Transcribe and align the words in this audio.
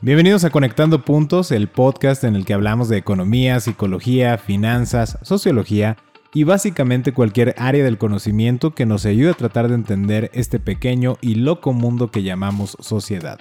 Bienvenidos 0.00 0.44
a 0.44 0.50
Conectando 0.50 1.04
Puntos, 1.04 1.50
el 1.50 1.66
podcast 1.66 2.22
en 2.22 2.36
el 2.36 2.44
que 2.44 2.54
hablamos 2.54 2.88
de 2.88 2.96
economía, 2.96 3.58
psicología, 3.58 4.38
finanzas, 4.38 5.18
sociología 5.22 5.96
y 6.32 6.44
básicamente 6.44 7.12
cualquier 7.12 7.56
área 7.58 7.82
del 7.82 7.98
conocimiento 7.98 8.76
que 8.76 8.86
nos 8.86 9.04
ayude 9.06 9.30
a 9.30 9.34
tratar 9.34 9.66
de 9.66 9.74
entender 9.74 10.30
este 10.34 10.60
pequeño 10.60 11.16
y 11.20 11.34
loco 11.34 11.72
mundo 11.72 12.12
que 12.12 12.22
llamamos 12.22 12.76
sociedad. 12.78 13.40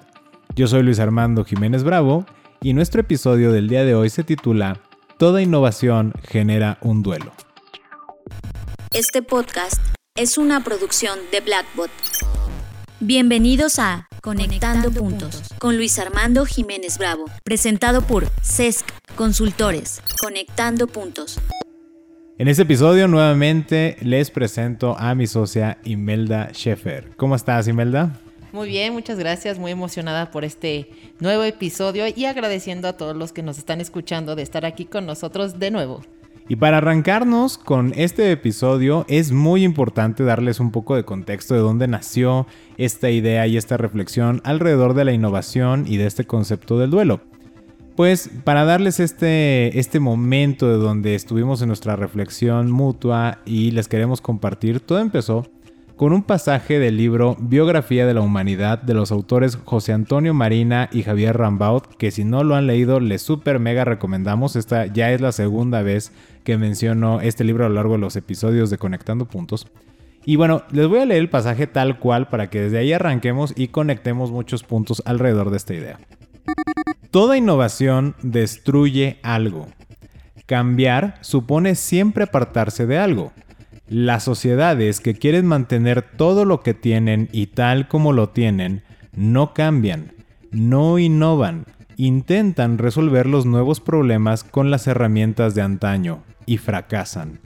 Yo 0.56 0.66
soy 0.66 0.82
Luis 0.82 0.98
Armando 0.98 1.46
Jiménez 1.46 1.84
Bravo 1.84 2.26
y 2.60 2.74
nuestro 2.74 3.02
episodio 3.02 3.52
del 3.52 3.70
día 3.70 3.86
de 3.86 3.94
hoy 3.94 4.10
se 4.10 4.24
titula 4.24 4.82
Toda 5.20 5.44
innovación 5.44 6.12
genera 6.28 6.80
un 6.82 7.04
duelo. 7.04 7.34
Este 8.96 9.22
podcast 9.22 9.80
es 10.16 10.40
una 10.40 10.64
producción 10.64 11.20
de 11.32 11.40
Blackbot. 11.42 11.92
Bienvenidos 13.00 13.78
a 13.78 14.08
Conectando, 14.28 14.92
Puntos 14.92 15.42
con 15.58 15.78
Luis 15.78 15.98
Armando 16.00 16.46
Jiménez 16.46 16.98
Bravo, 16.98 17.24
presentado 17.46 18.02
por 18.02 18.30
CESC 18.42 18.86
Consultores. 19.16 20.02
Conectando 20.22 20.88
Puntos. 20.88 21.40
En 22.38 22.50
este 22.50 22.64
episodio 22.64 23.08
nuevamente 23.08 23.96
les 24.02 24.30
presento 24.30 24.98
a 25.00 25.16
mi 25.16 25.28
socia 25.28 25.78
Imelda 25.86 26.50
Scheffer. 26.52 27.16
¿Cómo 27.16 27.38
estás 27.38 27.70
Imelda? 27.70 28.20
Muy 28.52 28.68
bien, 28.68 28.92
muchas 28.92 29.18
gracias, 29.18 29.60
muy 29.60 29.72
emocionada 29.72 30.30
por 30.30 30.44
este 30.44 30.90
nuevo 31.22 31.46
episodio 31.46 32.04
y 32.14 32.26
agradeciendo 32.26 32.90
a 32.90 32.98
todos 32.98 33.16
los 33.16 33.32
que 33.32 33.44
nos 33.44 33.58
están 33.58 33.80
escuchando 33.80 34.36
de 34.36 34.42
estar 34.42 34.66
aquí 34.66 34.84
con 34.84 35.06
nosotros 35.06 35.58
de 35.58 35.72
nuevo. 35.72 36.04
Y 36.50 36.56
para 36.56 36.78
arrancarnos 36.78 37.58
con 37.58 37.92
este 37.96 38.32
episodio 38.32 39.06
es 39.10 39.34
muy 39.34 39.66
importante 39.66 40.24
darles 40.24 40.62
un 40.62 40.72
poco 40.72 40.96
de 40.96 41.04
contexto 41.04 41.54
de 41.54 41.60
dónde 41.60 41.90
nació 41.90 42.48
esta 42.78 43.10
idea 43.10 43.46
y 43.48 43.58
esta 43.58 43.76
reflexión 43.76 44.42
alrededor 44.46 44.94
de 44.94 45.04
la 45.04 45.12
innovación 45.12 45.84
y 45.88 45.98
de 45.98 46.06
este 46.06 46.26
concepto 46.26 46.80
del 46.80 46.90
duelo. 46.90 47.20
Pues 47.98 48.30
para 48.46 48.64
darles 48.64 49.02
este, 49.02 49.78
este 49.78 50.00
momento 50.00 50.70
de 50.70 50.78
donde 50.78 51.16
estuvimos 51.16 51.62
en 51.62 51.68
nuestra 51.68 51.98
reflexión 51.98 52.72
mutua 52.72 53.40
y 53.46 53.72
les 53.72 53.90
queremos 53.90 54.22
compartir, 54.22 54.80
todo 54.80 55.00
empezó 55.00 55.48
con 55.98 56.14
un 56.14 56.22
pasaje 56.22 56.78
del 56.78 56.96
libro 56.96 57.36
Biografía 57.40 58.06
de 58.06 58.14
la 58.14 58.22
Humanidad 58.22 58.80
de 58.80 58.94
los 58.94 59.12
autores 59.12 59.58
José 59.66 59.94
Antonio 59.94 60.36
Marina 60.36 60.90
y 60.94 61.02
Javier 61.02 61.36
Rambaud, 61.36 61.82
que 61.98 62.12
si 62.12 62.24
no 62.24 62.44
lo 62.44 62.56
han 62.56 62.68
leído 62.68 63.00
les 63.00 63.24
super 63.24 63.60
mega 63.60 63.84
recomendamos. 63.84 64.56
Esta 64.56 64.86
ya 64.86 65.12
es 65.12 65.22
la 65.22 65.32
segunda 65.32 65.82
vez 65.82 66.12
que 66.44 66.60
menciono 66.60 67.20
este 67.20 67.44
libro 67.44 67.66
a 67.66 67.70
lo 67.70 67.76
largo 67.76 67.94
de 67.94 68.00
los 68.00 68.16
episodios 68.16 68.70
de 68.70 68.78
Conectando 68.78 69.26
Puntos. 69.26 69.68
Y 70.24 70.36
bueno, 70.36 70.62
les 70.72 70.88
voy 70.88 71.00
a 71.00 71.06
leer 71.06 71.22
el 71.22 71.30
pasaje 71.30 71.66
tal 71.66 71.98
cual 71.98 72.30
para 72.30 72.52
que 72.52 72.62
desde 72.62 72.78
ahí 72.78 72.94
arranquemos 72.94 73.54
y 73.56 73.70
conectemos 73.70 74.30
muchos 74.30 74.64
puntos 74.64 75.02
alrededor 75.04 75.50
de 75.50 75.58
esta 75.58 75.74
idea. 75.74 75.98
Toda 77.10 77.38
innovación 77.38 78.14
destruye 78.22 79.18
algo. 79.24 79.68
Cambiar 80.46 81.18
supone 81.22 81.74
siempre 81.74 82.26
apartarse 82.26 82.86
de 82.86 83.00
algo. 83.00 83.34
Las 83.90 84.24
sociedades 84.24 85.00
que 85.00 85.14
quieren 85.14 85.46
mantener 85.46 86.02
todo 86.02 86.44
lo 86.44 86.62
que 86.62 86.74
tienen 86.74 87.30
y 87.32 87.48
tal 87.48 87.88
como 87.88 88.12
lo 88.12 88.30
tienen, 88.30 88.84
no 89.16 89.54
cambian, 89.54 90.12
no 90.52 91.00
innovan, 91.00 91.66
intentan 91.96 92.78
resolver 92.78 93.28
los 93.28 93.46
nuevos 93.46 93.80
problemas 93.80 94.44
con 94.44 94.72
las 94.72 94.88
herramientas 94.88 95.56
de 95.56 95.62
antaño 95.62 96.24
y 96.46 96.58
fracasan. 96.58 97.40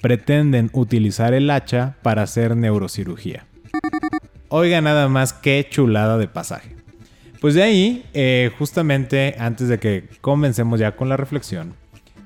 Pretenden 0.00 0.70
utilizar 0.72 1.34
el 1.34 1.50
hacha 1.50 1.96
para 2.02 2.22
hacer 2.22 2.56
neurocirugía. 2.56 3.46
Oiga 4.48 4.80
nada 4.80 5.08
más 5.08 5.34
qué 5.34 5.66
chulada 5.70 6.16
de 6.16 6.26
pasaje. 6.26 6.74
Pues 7.40 7.54
de 7.54 7.64
ahí, 7.64 8.04
eh, 8.14 8.50
justamente 8.58 9.34
antes 9.38 9.68
de 9.68 9.78
que 9.78 10.08
comencemos 10.20 10.80
ya 10.80 10.96
con 10.96 11.08
la 11.08 11.16
reflexión, 11.16 11.74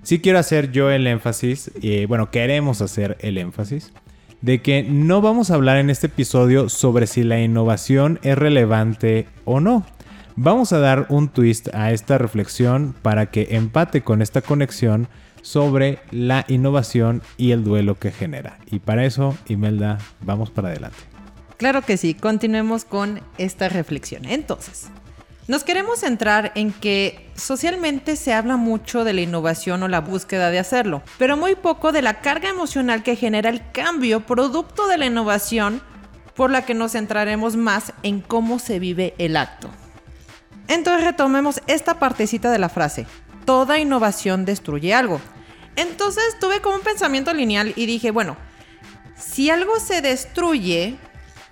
sí 0.06 0.20
quiero 0.20 0.38
hacer 0.38 0.70
yo 0.70 0.88
el 0.92 1.08
énfasis, 1.08 1.72
y 1.80 2.04
bueno, 2.04 2.30
queremos 2.30 2.80
hacer 2.80 3.18
el 3.22 3.38
énfasis, 3.38 3.92
de 4.40 4.62
que 4.62 4.84
no 4.84 5.20
vamos 5.20 5.50
a 5.50 5.56
hablar 5.56 5.78
en 5.78 5.90
este 5.90 6.06
episodio 6.06 6.68
sobre 6.68 7.08
si 7.08 7.24
la 7.24 7.40
innovación 7.40 8.20
es 8.22 8.38
relevante 8.38 9.26
o 9.44 9.58
no. 9.58 9.84
Vamos 10.36 10.72
a 10.72 10.78
dar 10.78 11.06
un 11.08 11.28
twist 11.28 11.74
a 11.74 11.90
esta 11.90 12.18
reflexión 12.18 12.94
para 13.02 13.32
que 13.32 13.48
empate 13.56 14.02
con 14.02 14.22
esta 14.22 14.42
conexión 14.42 15.08
sobre 15.42 15.98
la 16.12 16.44
innovación 16.46 17.20
y 17.36 17.50
el 17.50 17.64
duelo 17.64 17.98
que 17.98 18.12
genera. 18.12 18.60
Y 18.70 18.78
para 18.78 19.04
eso, 19.06 19.36
Imelda, 19.48 19.98
vamos 20.20 20.50
para 20.50 20.68
adelante. 20.68 20.98
Claro 21.56 21.82
que 21.82 21.96
sí, 21.96 22.14
continuemos 22.14 22.84
con 22.84 23.22
esta 23.38 23.68
reflexión. 23.68 24.24
Entonces, 24.26 24.88
nos 25.48 25.62
queremos 25.62 26.00
centrar 26.00 26.52
en 26.54 26.72
que 26.72 27.30
socialmente 27.36 28.16
se 28.16 28.32
habla 28.32 28.56
mucho 28.56 29.04
de 29.04 29.12
la 29.12 29.20
innovación 29.20 29.82
o 29.82 29.88
la 29.88 30.00
búsqueda 30.00 30.50
de 30.50 30.58
hacerlo, 30.58 31.02
pero 31.18 31.36
muy 31.36 31.54
poco 31.54 31.92
de 31.92 32.02
la 32.02 32.20
carga 32.20 32.48
emocional 32.48 33.02
que 33.02 33.16
genera 33.16 33.50
el 33.50 33.70
cambio 33.70 34.26
producto 34.26 34.88
de 34.88 34.98
la 34.98 35.06
innovación, 35.06 35.80
por 36.34 36.50
la 36.50 36.66
que 36.66 36.74
nos 36.74 36.92
centraremos 36.92 37.56
más 37.56 37.92
en 38.02 38.20
cómo 38.20 38.58
se 38.58 38.78
vive 38.78 39.14
el 39.18 39.36
acto. 39.36 39.70
Entonces 40.68 41.04
retomemos 41.04 41.62
esta 41.66 41.98
partecita 41.98 42.50
de 42.50 42.58
la 42.58 42.68
frase. 42.68 43.06
Toda 43.44 43.78
innovación 43.78 44.44
destruye 44.44 44.92
algo. 44.92 45.20
Entonces 45.76 46.38
tuve 46.40 46.60
como 46.60 46.76
un 46.76 46.82
pensamiento 46.82 47.32
lineal 47.32 47.72
y 47.76 47.86
dije, 47.86 48.10
bueno, 48.10 48.36
si 49.16 49.48
algo 49.48 49.78
se 49.78 50.02
destruye, 50.02 50.98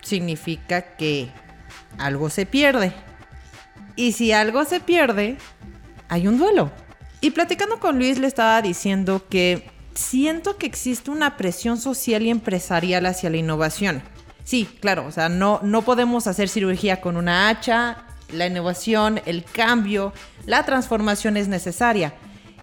significa 0.02 0.96
que 0.96 1.30
algo 1.98 2.28
se 2.28 2.44
pierde. 2.44 2.92
Y 3.96 4.12
si 4.12 4.32
algo 4.32 4.64
se 4.64 4.80
pierde, 4.80 5.36
hay 6.08 6.26
un 6.26 6.38
duelo. 6.38 6.70
Y 7.20 7.30
platicando 7.30 7.78
con 7.78 7.98
Luis 7.98 8.18
le 8.18 8.26
estaba 8.26 8.60
diciendo 8.60 9.26
que 9.28 9.70
siento 9.94 10.56
que 10.56 10.66
existe 10.66 11.10
una 11.10 11.36
presión 11.36 11.78
social 11.78 12.22
y 12.22 12.30
empresarial 12.30 13.06
hacia 13.06 13.30
la 13.30 13.36
innovación. 13.36 14.02
Sí, 14.44 14.68
claro, 14.80 15.06
o 15.06 15.10
sea, 15.10 15.28
no, 15.28 15.60
no 15.62 15.82
podemos 15.82 16.26
hacer 16.26 16.48
cirugía 16.48 17.00
con 17.00 17.16
una 17.16 17.48
hacha, 17.48 18.04
la 18.30 18.46
innovación, 18.46 19.20
el 19.24 19.44
cambio, 19.44 20.12
la 20.44 20.64
transformación 20.64 21.36
es 21.36 21.48
necesaria. 21.48 22.14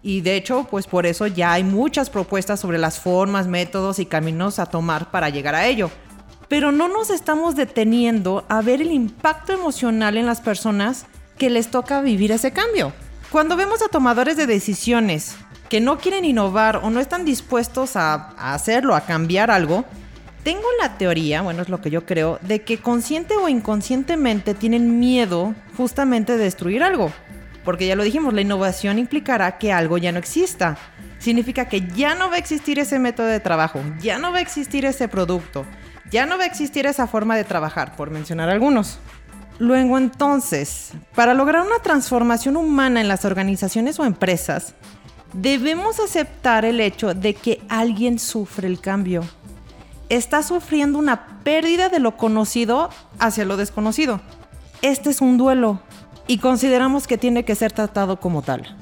Y 0.03 0.21
de 0.21 0.35
hecho, 0.35 0.67
pues 0.69 0.87
por 0.87 1.05
eso 1.05 1.27
ya 1.27 1.53
hay 1.53 1.63
muchas 1.63 2.09
propuestas 2.09 2.59
sobre 2.59 2.77
las 2.77 2.99
formas, 2.99 3.47
métodos 3.47 3.99
y 3.99 4.05
caminos 4.05 4.59
a 4.59 4.65
tomar 4.65 5.11
para 5.11 5.29
llegar 5.29 5.55
a 5.55 5.67
ello. 5.67 5.89
Pero 6.47 6.71
no 6.71 6.87
nos 6.87 7.09
estamos 7.09 7.55
deteniendo 7.55 8.45
a 8.49 8.61
ver 8.61 8.81
el 8.81 8.91
impacto 8.91 9.53
emocional 9.53 10.17
en 10.17 10.25
las 10.25 10.41
personas 10.41 11.05
que 11.41 11.50
les 11.50 11.72
toca 11.72 12.02
vivir 12.02 12.31
ese 12.31 12.52
cambio. 12.52 12.94
Cuando 13.31 13.57
vemos 13.57 13.81
a 13.81 13.88
tomadores 13.88 14.38
de 14.38 14.46
decisiones 14.46 15.35
que 15.69 15.81
no 15.81 15.97
quieren 15.97 16.24
innovar 16.24 16.81
o 16.84 16.91
no 16.91 17.00
están 17.00 17.25
dispuestos 17.25 17.96
a, 17.96 18.35
hacerlo, 18.53 18.94
a 18.94 19.02
cambiar 19.02 19.50
algo, 19.50 19.84
tengo 20.44 20.68
la 20.79 21.00
teoría, 21.00 21.41
bueno, 21.41 21.63
es 21.63 21.69
lo 21.69 21.81
que 21.81 21.90
yo 21.90 22.06
creo, 22.06 22.38
de 22.44 22.62
que 22.62 22.78
consciente 22.78 23.38
o 23.38 23.50
inconscientemente 23.50 24.53
tienen 24.53 25.00
miedo 25.00 25.56
justamente 25.75 26.38
de 26.38 26.44
destruir 26.44 26.84
algo. 26.84 27.12
Porque 27.66 27.88
ya 27.88 27.96
lo 27.96 28.03
dijimos, 28.03 28.35
la 28.35 28.41
innovación 28.41 29.00
implicará 29.00 29.58
que 29.58 29.73
algo 29.73 29.97
ya 29.97 30.12
no 30.12 30.19
exista. 30.19 30.78
Significa 31.18 31.68
que 31.68 31.88
ya 31.88 32.13
no 32.13 32.29
va 32.29 32.35
a 32.35 32.40
existir 32.40 32.78
ese 32.78 33.00
método 33.00 33.25
de 33.25 33.40
trabajo, 33.40 33.81
ya 34.00 34.19
no 34.19 34.31
va 34.31 34.38
a 34.38 34.41
existir 34.41 34.85
ese 34.85 35.08
producto, 35.08 35.66
ya 36.12 36.28
no 36.28 36.38
va 36.38 36.44
a 36.44 36.47
existir 36.47 36.85
esa 36.85 37.08
forma 37.08 37.35
de 37.35 37.46
trabajar, 37.46 37.96
por 37.96 38.12
mencionar 38.12 38.50
algunos. 38.50 39.00
Luego 39.61 39.99
entonces, 39.99 40.89
para 41.13 41.35
lograr 41.35 41.63
una 41.63 41.77
transformación 41.83 42.57
humana 42.57 42.99
en 42.99 43.07
las 43.07 43.25
organizaciones 43.25 43.99
o 43.99 44.05
empresas, 44.05 44.73
debemos 45.33 45.99
aceptar 45.99 46.66
el 46.66 46.79
hecho 46.79 47.13
de 47.13 47.35
que 47.35 47.61
alguien 47.69 48.17
sufre 48.17 48.67
el 48.67 48.81
cambio. 48.81 49.23
Está 50.09 50.41
sufriendo 50.41 50.97
una 50.97 51.44
pérdida 51.44 51.89
de 51.89 51.99
lo 51.99 52.17
conocido 52.17 52.89
hacia 53.19 53.45
lo 53.45 53.55
desconocido. 53.55 54.19
Este 54.81 55.11
es 55.11 55.22
un 55.22 55.38
duelo, 55.38 55.79
y 56.25 56.39
consideramos 56.39 57.05
que 57.05 57.19
tiene 57.19 57.45
que 57.45 57.53
ser 57.53 57.72
tratado 57.72 58.19
como 58.19 58.41
tal. 58.41 58.75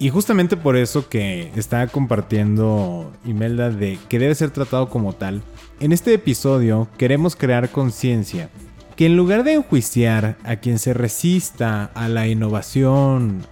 Y 0.00 0.10
justamente 0.10 0.56
por 0.56 0.76
eso 0.76 1.08
que 1.08 1.52
está 1.54 1.86
compartiendo 1.86 3.12
Imelda 3.24 3.70
de 3.70 3.96
que 4.08 4.18
debe 4.18 4.34
ser 4.34 4.50
tratado 4.50 4.90
como 4.90 5.12
tal, 5.12 5.42
en 5.78 5.92
este 5.92 6.12
episodio 6.12 6.88
queremos 6.98 7.36
crear 7.36 7.70
conciencia 7.70 8.50
que 8.96 9.06
en 9.06 9.16
lugar 9.16 9.44
de 9.44 9.52
enjuiciar 9.52 10.36
a 10.42 10.56
quien 10.56 10.78
se 10.78 10.94
resista 10.94 11.84
a 11.94 12.08
la 12.08 12.26
innovación, 12.26 13.42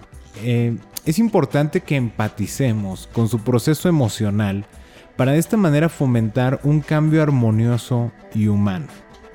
eh, 0.43 0.75
es 1.05 1.19
importante 1.19 1.81
que 1.81 1.95
empaticemos 1.95 3.07
con 3.13 3.29
su 3.29 3.39
proceso 3.39 3.87
emocional 3.87 4.65
para 5.15 5.33
de 5.33 5.37
esta 5.37 5.55
manera 5.55 5.87
fomentar 5.87 6.59
un 6.63 6.81
cambio 6.81 7.21
armonioso 7.21 8.11
y 8.33 8.47
humano. 8.47 8.87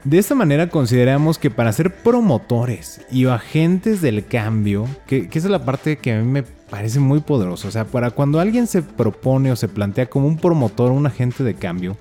De 0.02 0.18
esta 0.18 0.34
manera 0.34 0.68
consideramos 0.68 1.38
que 1.38 1.50
para 1.50 1.72
ser 1.72 1.94
promotores 1.94 3.02
y 3.12 3.26
agentes 3.26 4.00
del 4.00 4.26
cambio, 4.26 4.86
que, 5.06 5.28
es 5.30 5.44
la 5.44 5.64
parte 5.64 5.98
que 5.98 6.14
a 6.14 6.20
mí 6.20 6.26
me 6.26 6.42
parece 6.42 7.00
muy 7.00 7.20
poderosa, 7.20 7.68
o 7.68 7.70
sea, 7.70 7.84
para 7.84 8.10
cuando 8.10 8.40
alguien 8.40 8.66
se 8.66 8.82
propone 8.82 9.52
o 9.52 9.56
se 9.56 9.68
plantea 9.68 10.06
como 10.06 10.26
un 10.26 10.38
promotor 10.38 10.90
o 10.90 10.94
un 10.94 11.06
agente 11.06 11.44
de 11.44 11.54
cambio, 11.54 11.96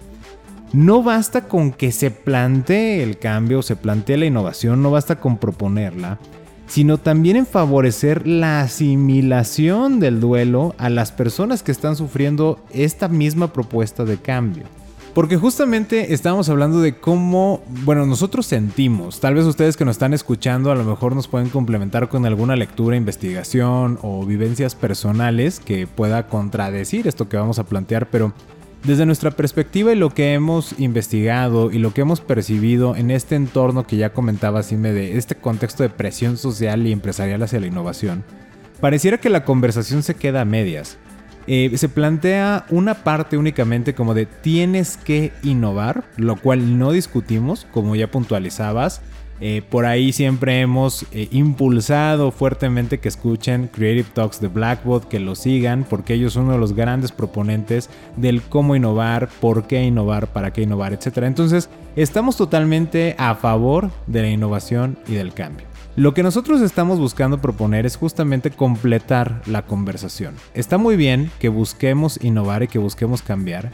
no 0.74 1.02
basta 1.02 1.48
con 1.48 1.72
que 1.72 1.92
se 1.92 2.12
plantee 2.12 3.02
el 3.02 3.18
cambio, 3.18 3.62
se 3.62 3.76
plantee 3.76 4.18
la 4.18 4.26
innovación, 4.26 4.84
no 4.84 4.92
basta 4.92 5.20
con 5.20 5.38
proponerla, 5.38 6.20
sino 6.68 7.00
también 7.00 7.38
en 7.38 7.46
favorecer 7.48 8.28
la 8.28 8.62
asimilación 8.62 10.00
del 10.00 10.20
duelo 10.20 10.76
a 10.78 10.90
las 10.90 11.12
personas 11.12 11.64
que 11.64 11.72
están 11.72 11.96
sufriendo 11.96 12.60
esta 12.72 13.08
misma 13.08 13.52
propuesta 13.52 14.06
de 14.06 14.18
cambio. 14.18 14.64
Porque 15.16 15.38
justamente 15.38 16.14
estamos 16.14 16.50
hablando 16.50 16.82
de 16.82 16.98
cómo, 16.98 17.64
bueno, 17.84 18.06
nosotros 18.06 18.46
sentimos. 18.46 19.20
Tal 19.20 19.34
vez 19.34 19.46
ustedes 19.46 19.76
que 19.76 19.84
nos 19.84 19.96
están 19.96 20.14
escuchando 20.14 20.72
a 20.72 20.76
lo 20.76 20.84
mejor 20.84 21.16
nos 21.16 21.28
pueden 21.28 21.50
complementar 21.50 22.10
con 22.10 22.28
alguna 22.28 22.56
lectura, 22.56 22.96
investigación 22.96 23.98
o 24.04 24.24
vivencias 24.24 24.76
personales 24.76 25.60
que 25.60 25.88
pueda 25.88 26.28
contradecir 26.28 27.08
esto 27.08 27.28
que 27.28 27.38
vamos 27.38 27.58
a 27.58 27.66
plantear, 27.66 28.12
pero 28.12 28.34
desde 28.84 29.06
nuestra 29.06 29.32
perspectiva 29.32 29.92
y 29.92 29.96
lo 29.96 30.10
que 30.12 30.34
hemos 30.34 30.80
investigado 30.80 31.72
y 31.72 31.80
lo 31.80 31.94
que 31.94 32.02
hemos 32.02 32.22
percibido 32.22 32.96
en 32.96 33.12
este 33.12 33.36
entorno 33.36 33.86
que 33.86 33.98
ya 33.98 34.14
comentaba 34.14 34.64
Sime 34.64 34.94
de 34.94 35.18
este 35.18 35.36
contexto 35.36 35.84
de 35.84 35.90
presión 35.90 36.38
social 36.38 36.88
y 36.88 36.92
empresarial 36.92 37.44
hacia 37.44 37.60
la 37.60 37.68
innovación, 37.68 38.24
pareciera 38.80 39.18
que 39.18 39.30
la 39.30 39.44
conversación 39.44 40.04
se 40.04 40.16
queda 40.16 40.42
a 40.42 40.46
medias. 40.46 40.98
Eh, 41.48 41.72
se 41.78 41.90
plantea 41.90 42.66
una 42.70 42.94
parte 42.94 43.36
únicamente 43.36 43.96
como 43.96 44.14
de 44.14 44.28
tienes 44.28 44.98
que 44.98 45.34
innovar, 45.42 46.04
lo 46.16 46.36
cual 46.36 46.78
no 46.78 46.92
discutimos, 46.92 47.66
como 47.72 47.96
ya 47.96 48.12
puntualizabas. 48.12 49.02
Eh, 49.42 49.62
por 49.68 49.86
ahí 49.86 50.12
siempre 50.12 50.60
hemos 50.62 51.06
eh, 51.12 51.30
impulsado 51.32 52.32
fuertemente 52.32 53.00
que 53.00 53.08
escuchen 53.08 53.70
Creative 53.72 54.10
Talks 54.14 54.42
de 54.42 54.48
Blackbot, 54.48 55.08
que 55.08 55.20
lo 55.20 55.36
sigan, 55.36 55.86
porque 55.90 56.14
ellos 56.14 56.34
son 56.34 56.44
uno 56.44 56.54
de 56.54 56.60
los 56.60 56.74
grandes 56.74 57.12
proponentes 57.12 57.90
del 58.18 58.42
cómo 58.42 58.76
innovar, 58.76 59.30
por 59.40 59.68
qué 59.68 59.84
innovar, 59.84 60.28
para 60.28 60.52
qué 60.52 60.64
innovar, 60.64 60.94
etc. 60.94 61.20
Entonces, 61.20 61.70
estamos 61.96 62.36
totalmente 62.36 63.16
a 63.18 63.36
favor 63.36 63.92
de 64.08 64.22
la 64.24 64.30
innovación 64.30 64.98
y 65.08 65.14
del 65.14 65.34
cambio. 65.34 65.70
Lo 65.96 66.14
que 66.14 66.24
nosotros 66.24 66.62
estamos 66.62 67.00
buscando 67.00 67.42
proponer 67.42 67.86
es 67.86 67.98
justamente 67.98 68.52
completar 68.52 69.42
la 69.48 69.64
conversación. 69.64 70.36
Está 70.54 70.78
muy 70.78 70.96
bien 70.96 71.30
que 71.40 71.50
busquemos 71.50 72.24
innovar 72.24 72.64
y 72.64 72.68
que 72.68 72.80
busquemos 72.80 73.22
cambiar, 73.22 73.72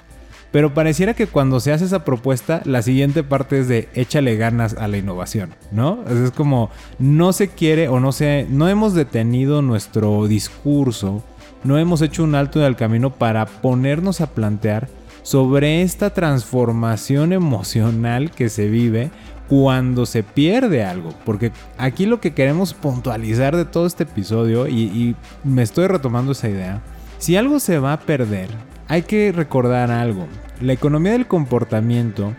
pero 0.56 0.74
pareciera 0.74 1.14
que 1.14 1.28
cuando 1.28 1.60
se 1.60 1.74
hace 1.74 1.84
esa 1.84 2.06
propuesta, 2.06 2.62
la 2.64 2.82
siguiente 2.82 3.24
parte 3.24 3.60
es 3.60 3.68
de 3.68 3.90
échale 3.94 4.38
ganas 4.38 4.76
a 4.76 4.88
la 4.88 4.96
innovación, 4.96 5.54
¿no? 5.70 6.06
Es 6.08 6.32
como 6.32 6.70
no 6.98 7.34
se 7.34 7.50
quiere 7.50 7.90
o 7.90 8.00
no 8.00 8.14
se 8.14 8.48
no 8.50 8.70
hemos 8.70 8.94
detenido 8.94 9.62
nuestro 9.62 10.28
discurso, 10.28 11.22
no 11.66 11.78
hemos 11.78 12.02
hecho 12.02 12.24
un 12.24 12.36
alto 12.36 12.62
en 12.62 12.68
el 12.68 12.78
camino 12.78 13.10
para 13.10 13.46
ponernos 13.48 14.22
a 14.22 14.28
plantear 14.28 14.88
sobre 15.24 15.82
esta 15.82 16.12
transformación 16.12 17.34
emocional 17.34 18.32
que 18.32 18.48
se 18.48 18.70
vive 18.70 19.12
cuando 19.50 20.06
se 20.06 20.24
pierde 20.24 20.86
algo. 20.86 21.10
Porque 21.26 21.52
aquí 21.78 22.06
lo 22.06 22.22
que 22.22 22.34
queremos 22.34 22.74
puntualizar 22.74 23.58
de 23.58 23.66
todo 23.66 23.86
este 23.86 24.04
episodio, 24.04 24.70
y, 24.70 25.18
me 25.44 25.64
estoy 25.64 25.88
retomando 25.88 26.32
esa 26.32 26.48
idea, 26.48 26.82
si 27.18 27.36
algo 27.36 27.60
se 27.60 27.78
va 27.78 27.92
a 27.92 28.00
perder, 28.00 28.48
hay 28.88 29.04
que 29.04 29.32
recordar 29.32 29.92
algo. 29.92 30.28
La 30.62 30.74
economía 30.74 31.14
del 31.14 31.28
comportamiento 31.28 32.34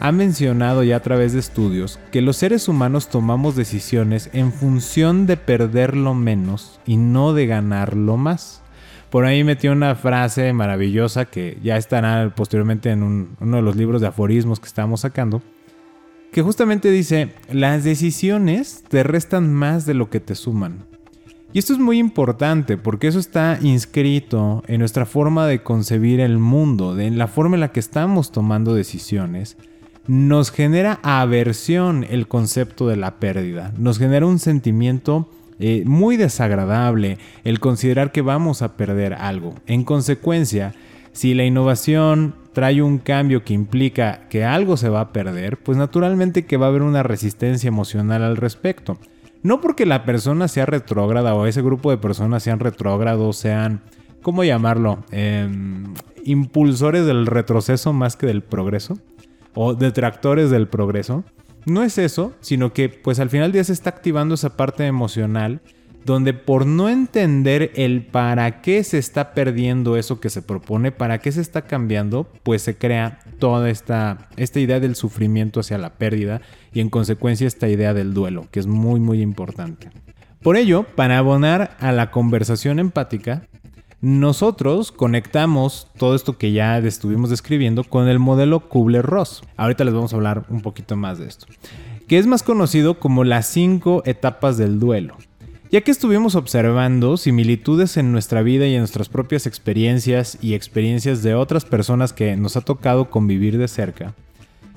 ha 0.00 0.12
mencionado 0.12 0.84
ya 0.84 0.96
a 0.96 1.02
través 1.02 1.32
de 1.32 1.40
estudios 1.40 1.98
que 2.12 2.22
los 2.22 2.36
seres 2.36 2.68
humanos 2.68 3.08
tomamos 3.08 3.56
decisiones 3.56 4.30
en 4.32 4.52
función 4.52 5.26
de 5.26 5.36
perderlo 5.36 6.14
menos 6.14 6.80
y 6.86 6.96
no 6.96 7.32
de 7.34 7.46
ganarlo 7.46 8.16
más. 8.16 8.62
Por 9.10 9.24
ahí 9.24 9.42
metió 9.42 9.72
una 9.72 9.94
frase 9.94 10.52
maravillosa 10.52 11.24
que 11.24 11.58
ya 11.62 11.76
estará 11.76 12.32
posteriormente 12.34 12.90
en 12.90 13.02
uno 13.02 13.56
de 13.56 13.62
los 13.62 13.74
libros 13.74 14.00
de 14.00 14.08
aforismos 14.08 14.60
que 14.60 14.66
estamos 14.66 15.00
sacando, 15.00 15.42
que 16.30 16.42
justamente 16.42 16.90
dice, 16.90 17.34
las 17.50 17.84
decisiones 17.84 18.84
te 18.86 19.02
restan 19.02 19.52
más 19.52 19.86
de 19.86 19.94
lo 19.94 20.10
que 20.10 20.20
te 20.20 20.34
suman. 20.34 20.84
Y 21.52 21.58
esto 21.58 21.72
es 21.72 21.78
muy 21.78 21.98
importante 21.98 22.76
porque 22.76 23.08
eso 23.08 23.18
está 23.18 23.58
inscrito 23.62 24.62
en 24.66 24.80
nuestra 24.80 25.06
forma 25.06 25.46
de 25.46 25.62
concebir 25.62 26.20
el 26.20 26.38
mundo, 26.38 26.98
en 26.98 27.16
la 27.16 27.26
forma 27.26 27.56
en 27.56 27.60
la 27.60 27.72
que 27.72 27.80
estamos 27.80 28.32
tomando 28.32 28.74
decisiones. 28.74 29.56
Nos 30.06 30.50
genera 30.50 31.00
aversión 31.02 32.04
el 32.08 32.28
concepto 32.28 32.86
de 32.86 32.96
la 32.96 33.18
pérdida, 33.18 33.72
nos 33.78 33.98
genera 33.98 34.26
un 34.26 34.38
sentimiento 34.38 35.28
eh, 35.58 35.82
muy 35.86 36.16
desagradable 36.16 37.18
el 37.44 37.60
considerar 37.60 38.12
que 38.12 38.22
vamos 38.22 38.60
a 38.60 38.76
perder 38.76 39.14
algo. 39.14 39.54
En 39.66 39.84
consecuencia, 39.84 40.74
si 41.12 41.34
la 41.34 41.44
innovación 41.44 42.34
trae 42.52 42.82
un 42.82 42.98
cambio 42.98 43.42
que 43.42 43.54
implica 43.54 44.28
que 44.28 44.44
algo 44.44 44.76
se 44.76 44.88
va 44.88 45.00
a 45.00 45.12
perder, 45.12 45.56
pues 45.56 45.78
naturalmente 45.78 46.44
que 46.44 46.56
va 46.58 46.66
a 46.66 46.68
haber 46.68 46.82
una 46.82 47.02
resistencia 47.02 47.68
emocional 47.68 48.22
al 48.22 48.36
respecto. 48.36 48.98
No 49.42 49.60
porque 49.60 49.86
la 49.86 50.04
persona 50.04 50.48
sea 50.48 50.66
retrógrada 50.66 51.34
o 51.34 51.46
ese 51.46 51.62
grupo 51.62 51.90
de 51.90 51.98
personas 51.98 52.42
sean 52.42 52.60
retrógrados, 52.60 53.36
sean, 53.36 53.82
¿cómo 54.22 54.44
llamarlo? 54.44 55.04
Em, 55.10 55.94
impulsores 56.24 57.06
del 57.06 57.26
retroceso 57.26 57.92
más 57.92 58.16
que 58.16 58.26
del 58.26 58.42
progreso, 58.42 58.98
o 59.54 59.74
detractores 59.74 60.50
del 60.50 60.68
progreso. 60.68 61.24
No 61.66 61.82
es 61.82 61.98
eso, 61.98 62.32
sino 62.40 62.72
que 62.72 62.88
pues 62.88 63.20
al 63.20 63.30
final 63.30 63.46
del 63.46 63.52
día 63.52 63.64
se 63.64 63.72
está 63.72 63.90
activando 63.90 64.34
esa 64.34 64.56
parte 64.56 64.86
emocional 64.86 65.60
donde 66.04 66.32
por 66.32 66.66
no 66.66 66.88
entender 66.88 67.72
el 67.74 68.02
para 68.02 68.62
qué 68.62 68.82
se 68.82 68.98
está 68.98 69.34
perdiendo 69.34 69.96
eso 69.96 70.20
que 70.20 70.30
se 70.30 70.42
propone, 70.42 70.90
para 70.92 71.18
qué 71.18 71.32
se 71.32 71.40
está 71.40 71.62
cambiando, 71.62 72.28
pues 72.42 72.62
se 72.62 72.76
crea 72.76 73.20
toda 73.38 73.68
esta, 73.68 74.28
esta 74.36 74.60
idea 74.60 74.80
del 74.80 74.96
sufrimiento 74.96 75.60
hacia 75.60 75.78
la 75.78 75.94
pérdida 75.94 76.40
y 76.72 76.80
en 76.80 76.90
consecuencia 76.90 77.46
esta 77.46 77.68
idea 77.68 77.94
del 77.94 78.14
duelo, 78.14 78.46
que 78.50 78.60
es 78.60 78.66
muy 78.66 79.00
muy 79.00 79.20
importante. 79.20 79.90
Por 80.42 80.56
ello, 80.56 80.84
para 80.94 81.18
abonar 81.18 81.76
a 81.80 81.92
la 81.92 82.10
conversación 82.10 82.78
empática, 82.78 83.42
nosotros 84.00 84.92
conectamos 84.92 85.88
todo 85.98 86.14
esto 86.14 86.38
que 86.38 86.52
ya 86.52 86.78
estuvimos 86.78 87.30
describiendo 87.30 87.82
con 87.82 88.06
el 88.08 88.20
modelo 88.20 88.68
Kubler-Ross. 88.68 89.42
Ahorita 89.56 89.82
les 89.82 89.92
vamos 89.92 90.12
a 90.12 90.16
hablar 90.16 90.46
un 90.48 90.60
poquito 90.60 90.96
más 90.96 91.18
de 91.18 91.26
esto. 91.26 91.46
Que 92.06 92.18
es 92.18 92.26
más 92.26 92.44
conocido 92.44 93.00
como 93.00 93.24
las 93.24 93.46
cinco 93.48 94.02
etapas 94.06 94.56
del 94.56 94.78
duelo 94.78 95.16
ya 95.70 95.82
que 95.82 95.90
estuvimos 95.90 96.34
observando 96.34 97.16
similitudes 97.16 97.96
en 97.96 98.10
nuestra 98.10 98.42
vida 98.42 98.66
y 98.66 98.74
en 98.74 98.80
nuestras 98.80 99.08
propias 99.08 99.46
experiencias 99.46 100.38
y 100.40 100.54
experiencias 100.54 101.22
de 101.22 101.34
otras 101.34 101.64
personas 101.64 102.12
que 102.12 102.36
nos 102.36 102.56
ha 102.56 102.62
tocado 102.62 103.10
convivir 103.10 103.58
de 103.58 103.68
cerca. 103.68 104.14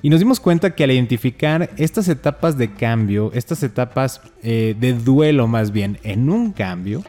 Y 0.01 0.09
nos 0.09 0.19
dimos 0.19 0.39
cuenta 0.39 0.71
que 0.71 0.83
al 0.83 0.91
identificar 0.91 1.69
estas 1.77 2.07
etapas 2.07 2.57
de 2.57 2.73
cambio, 2.73 3.31
estas 3.33 3.63
etapas 3.63 4.21
eh, 4.41 4.75
de 4.79 4.93
duelo 4.93 5.47
más 5.47 5.71
bien 5.71 5.99
en 6.03 6.29
un 6.29 6.51
cambio, 6.51 7.03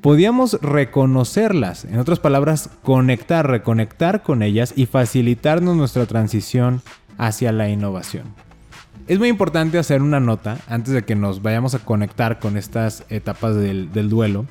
podíamos 0.00 0.58
reconocerlas, 0.62 1.84
en 1.84 1.98
otras 1.98 2.18
palabras, 2.18 2.70
conectar, 2.82 3.46
reconectar 3.46 4.22
con 4.22 4.42
ellas 4.42 4.72
y 4.76 4.86
facilitarnos 4.86 5.76
nuestra 5.76 6.06
transición 6.06 6.82
hacia 7.18 7.52
la 7.52 7.68
innovación. 7.68 8.47
Es 9.08 9.18
muy 9.18 9.28
importante 9.28 9.78
hacer 9.78 10.02
una 10.02 10.20
nota 10.20 10.58
antes 10.68 10.92
de 10.92 11.02
que 11.02 11.16
nos 11.16 11.40
vayamos 11.40 11.74
a 11.74 11.78
conectar 11.78 12.38
con 12.38 12.58
estas 12.58 13.06
etapas 13.08 13.56
del, 13.56 13.90
duelo. 14.10 14.44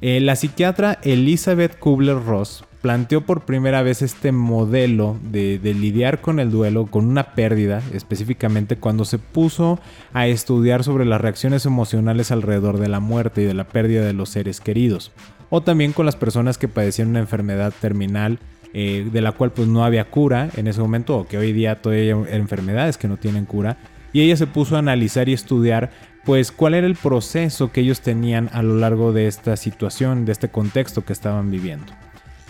Eh, 0.00 0.20
la 0.20 0.34
psiquiatra 0.34 0.98
Elizabeth 1.02 1.78
Kubler-Ross 1.78 2.64
planteó 2.80 3.26
por 3.26 3.42
primera 3.42 3.82
vez 3.82 4.00
este 4.00 4.32
modelo 4.32 5.18
de, 5.30 5.60
lidiar 5.62 6.22
con 6.22 6.40
el 6.40 6.50
duelo, 6.50 6.86
con 6.86 7.06
una 7.06 7.34
pérdida, 7.34 7.82
específicamente 7.92 8.76
cuando 8.76 9.04
se 9.04 9.18
puso 9.18 9.78
a 10.14 10.26
estudiar 10.26 10.84
sobre 10.84 11.04
las 11.04 11.20
reacciones 11.20 11.66
emocionales 11.66 12.30
alrededor 12.30 12.78
de 12.78 12.88
la 12.88 13.00
muerte 13.00 13.42
y 13.42 13.44
de 13.44 13.52
la 13.52 13.68
pérdida 13.68 14.06
de 14.06 14.14
los 14.14 14.30
seres 14.30 14.62
queridos, 14.62 15.12
o 15.50 15.60
también 15.60 15.92
con 15.92 16.06
las 16.06 16.16
personas 16.16 16.56
que 16.56 16.66
padecían 16.68 17.08
una 17.08 17.20
enfermedad 17.20 17.74
terminal 17.78 18.38
eh, 18.72 19.06
de 19.12 19.20
la 19.20 19.32
cual 19.32 19.52
pues 19.52 19.68
no 19.68 19.84
había 19.84 20.06
cura 20.06 20.48
en 20.56 20.66
ese 20.66 20.80
momento, 20.80 21.14
o 21.14 21.26
que 21.26 21.36
hoy 21.36 21.52
día 21.52 21.82
todavía 21.82 22.14
hay 22.14 22.36
enfermedades 22.36 22.96
que 22.96 23.08
no 23.08 23.18
tienen 23.18 23.44
cura, 23.44 23.76
y 24.12 24.22
ella 24.22 24.36
se 24.36 24.46
puso 24.46 24.76
a 24.76 24.80
analizar 24.80 25.28
y 25.28 25.32
estudiar 25.32 25.90
pues 26.24 26.52
cuál 26.52 26.74
era 26.74 26.86
el 26.86 26.94
proceso 26.94 27.72
que 27.72 27.80
ellos 27.80 28.00
tenían 28.00 28.50
a 28.52 28.62
lo 28.62 28.76
largo 28.76 29.12
de 29.12 29.26
esta 29.26 29.56
situación, 29.56 30.24
de 30.24 30.32
este 30.32 30.48
contexto 30.48 31.04
que 31.04 31.12
estaban 31.12 31.50
viviendo. 31.50 31.92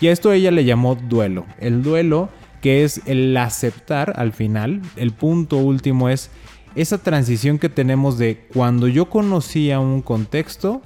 Y 0.00 0.08
a 0.08 0.12
esto 0.12 0.32
ella 0.32 0.50
le 0.50 0.64
llamó 0.64 0.94
duelo. 0.96 1.46
El 1.60 1.82
duelo 1.82 2.28
que 2.60 2.84
es 2.84 3.00
el 3.06 3.36
aceptar 3.36 4.14
al 4.16 4.32
final, 4.32 4.82
el 4.96 5.12
punto 5.12 5.58
último 5.58 6.08
es 6.08 6.30
esa 6.74 6.98
transición 6.98 7.58
que 7.58 7.68
tenemos 7.68 8.18
de 8.18 8.46
cuando 8.52 8.88
yo 8.88 9.08
conocía 9.08 9.80
un 9.80 10.02
contexto 10.02 10.82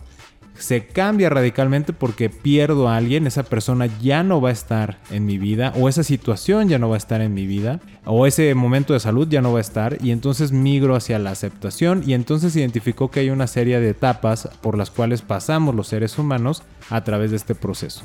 se 0.58 0.86
cambia 0.86 1.28
radicalmente 1.28 1.92
porque 1.92 2.30
pierdo 2.30 2.88
a 2.88 2.96
alguien, 2.96 3.26
esa 3.26 3.42
persona 3.42 3.86
ya 4.00 4.22
no 4.22 4.40
va 4.40 4.50
a 4.50 4.52
estar 4.52 4.98
en 5.10 5.26
mi 5.26 5.38
vida, 5.38 5.72
o 5.76 5.88
esa 5.88 6.02
situación 6.02 6.68
ya 6.68 6.78
no 6.78 6.88
va 6.88 6.96
a 6.96 6.98
estar 6.98 7.20
en 7.20 7.34
mi 7.34 7.46
vida, 7.46 7.80
o 8.04 8.26
ese 8.26 8.54
momento 8.54 8.92
de 8.92 9.00
salud 9.00 9.28
ya 9.28 9.42
no 9.42 9.52
va 9.52 9.58
a 9.58 9.62
estar, 9.62 9.98
y 10.02 10.10
entonces 10.10 10.52
migro 10.52 10.94
hacia 10.94 11.18
la 11.18 11.30
aceptación, 11.30 12.02
y 12.06 12.14
entonces 12.14 12.54
identificó 12.56 13.10
que 13.10 13.20
hay 13.20 13.30
una 13.30 13.46
serie 13.46 13.80
de 13.80 13.90
etapas 13.90 14.48
por 14.60 14.76
las 14.76 14.90
cuales 14.90 15.22
pasamos 15.22 15.74
los 15.74 15.88
seres 15.88 16.18
humanos 16.18 16.62
a 16.90 17.02
través 17.04 17.30
de 17.30 17.36
este 17.36 17.54
proceso. 17.54 18.02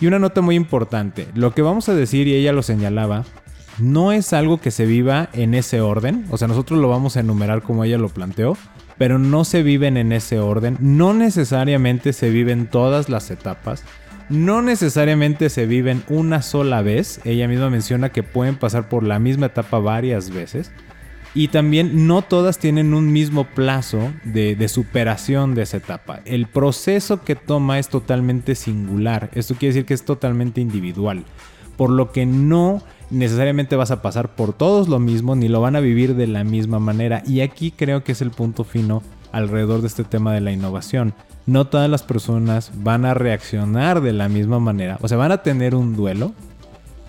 Y 0.00 0.06
una 0.06 0.18
nota 0.18 0.42
muy 0.42 0.56
importante, 0.56 1.28
lo 1.34 1.54
que 1.54 1.62
vamos 1.62 1.88
a 1.88 1.94
decir, 1.94 2.26
y 2.28 2.34
ella 2.34 2.52
lo 2.52 2.62
señalaba, 2.62 3.24
no 3.78 4.12
es 4.12 4.32
algo 4.32 4.60
que 4.60 4.70
se 4.70 4.86
viva 4.86 5.28
en 5.32 5.54
ese 5.54 5.80
orden, 5.80 6.26
o 6.30 6.36
sea, 6.38 6.48
nosotros 6.48 6.80
lo 6.80 6.88
vamos 6.88 7.16
a 7.16 7.20
enumerar 7.20 7.62
como 7.62 7.84
ella 7.84 7.98
lo 7.98 8.08
planteó, 8.08 8.56
pero 8.98 9.18
no 9.18 9.44
se 9.44 9.62
viven 9.62 9.96
en 9.96 10.12
ese 10.12 10.38
orden, 10.38 10.76
no 10.80 11.14
necesariamente 11.14 12.12
se 12.12 12.30
viven 12.30 12.66
todas 12.66 13.08
las 13.08 13.30
etapas, 13.30 13.84
no 14.28 14.60
necesariamente 14.60 15.50
se 15.50 15.66
viven 15.66 16.02
una 16.08 16.42
sola 16.42 16.82
vez, 16.82 17.20
ella 17.24 17.46
misma 17.46 17.70
menciona 17.70 18.08
que 18.08 18.22
pueden 18.22 18.56
pasar 18.56 18.88
por 18.88 19.04
la 19.04 19.18
misma 19.18 19.46
etapa 19.46 19.78
varias 19.78 20.30
veces. 20.30 20.72
Y 21.32 21.48
también 21.48 22.06
no 22.06 22.22
todas 22.22 22.58
tienen 22.58 22.94
un 22.94 23.12
mismo 23.12 23.44
plazo 23.44 24.10
de, 24.24 24.68
superación 24.68 25.54
de 25.54 25.62
esa 25.62 25.76
etapa. 25.76 26.20
El 26.24 26.46
proceso 26.46 27.22
que 27.24 27.36
toma 27.36 27.78
es 27.78 27.90
totalmente 27.90 28.54
singular. 28.54 29.28
Esto 29.34 29.54
quiere 29.54 29.74
decir 29.74 29.84
que 29.84 29.92
es 29.92 30.06
totalmente 30.06 30.62
individual. 30.62 31.24
Por 31.76 31.90
lo 31.90 32.10
que 32.10 32.24
no 32.24 32.82
necesariamente 33.10 33.76
vas 33.76 33.90
a 33.90 34.02
pasar 34.02 34.34
por 34.34 34.52
todos 34.52 34.88
lo 34.88 34.98
mismo 34.98 35.36
ni 35.36 35.48
lo 35.48 35.60
van 35.60 35.76
a 35.76 35.80
vivir 35.80 36.14
de 36.14 36.26
la 36.26 36.44
misma 36.44 36.78
manera. 36.78 37.22
Y 37.26 37.40
aquí 37.40 37.70
creo 37.70 38.04
que 38.04 38.12
es 38.12 38.22
el 38.22 38.30
punto 38.30 38.64
fino 38.64 39.02
alrededor 39.32 39.80
de 39.80 39.88
este 39.88 40.04
tema 40.04 40.32
de 40.32 40.40
la 40.40 40.52
innovación. 40.52 41.14
No 41.46 41.66
todas 41.66 41.88
las 41.88 42.02
personas 42.02 42.72
van 42.74 43.04
a 43.04 43.14
reaccionar 43.14 44.00
de 44.00 44.12
la 44.12 44.28
misma 44.28 44.58
manera. 44.58 44.98
O 45.00 45.08
sea, 45.08 45.16
van 45.16 45.32
a 45.32 45.42
tener 45.42 45.74
un 45.74 45.94
duelo, 45.94 46.32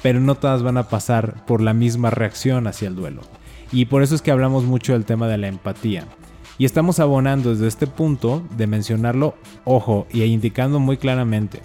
pero 0.03 0.19
no 0.19 0.35
todas 0.35 0.61
van 0.61 0.77
a 0.77 0.89
pasar 0.89 1.45
por 1.45 1.61
la 1.61 1.73
misma 1.73 2.09
reacción 2.11 2.67
hacia 2.67 2.87
el 2.87 2.95
duelo. 2.95 3.21
Y 3.71 3.85
por 3.85 4.03
eso 4.03 4.15
es 4.15 4.21
que 4.21 4.31
hablamos 4.31 4.63
mucho 4.63 4.93
del 4.93 5.05
tema 5.05 5.27
de 5.27 5.37
la 5.37 5.47
empatía. 5.47 6.05
Y 6.59 6.65
estamos 6.65 6.99
abonando 6.99 7.51
desde 7.51 7.67
este 7.67 7.87
punto 7.87 8.43
de 8.57 8.67
mencionarlo, 8.67 9.35
ojo, 9.63 10.07
y 10.11 10.23
indicando 10.23 10.79
muy 10.79 10.97
claramente. 10.97 11.61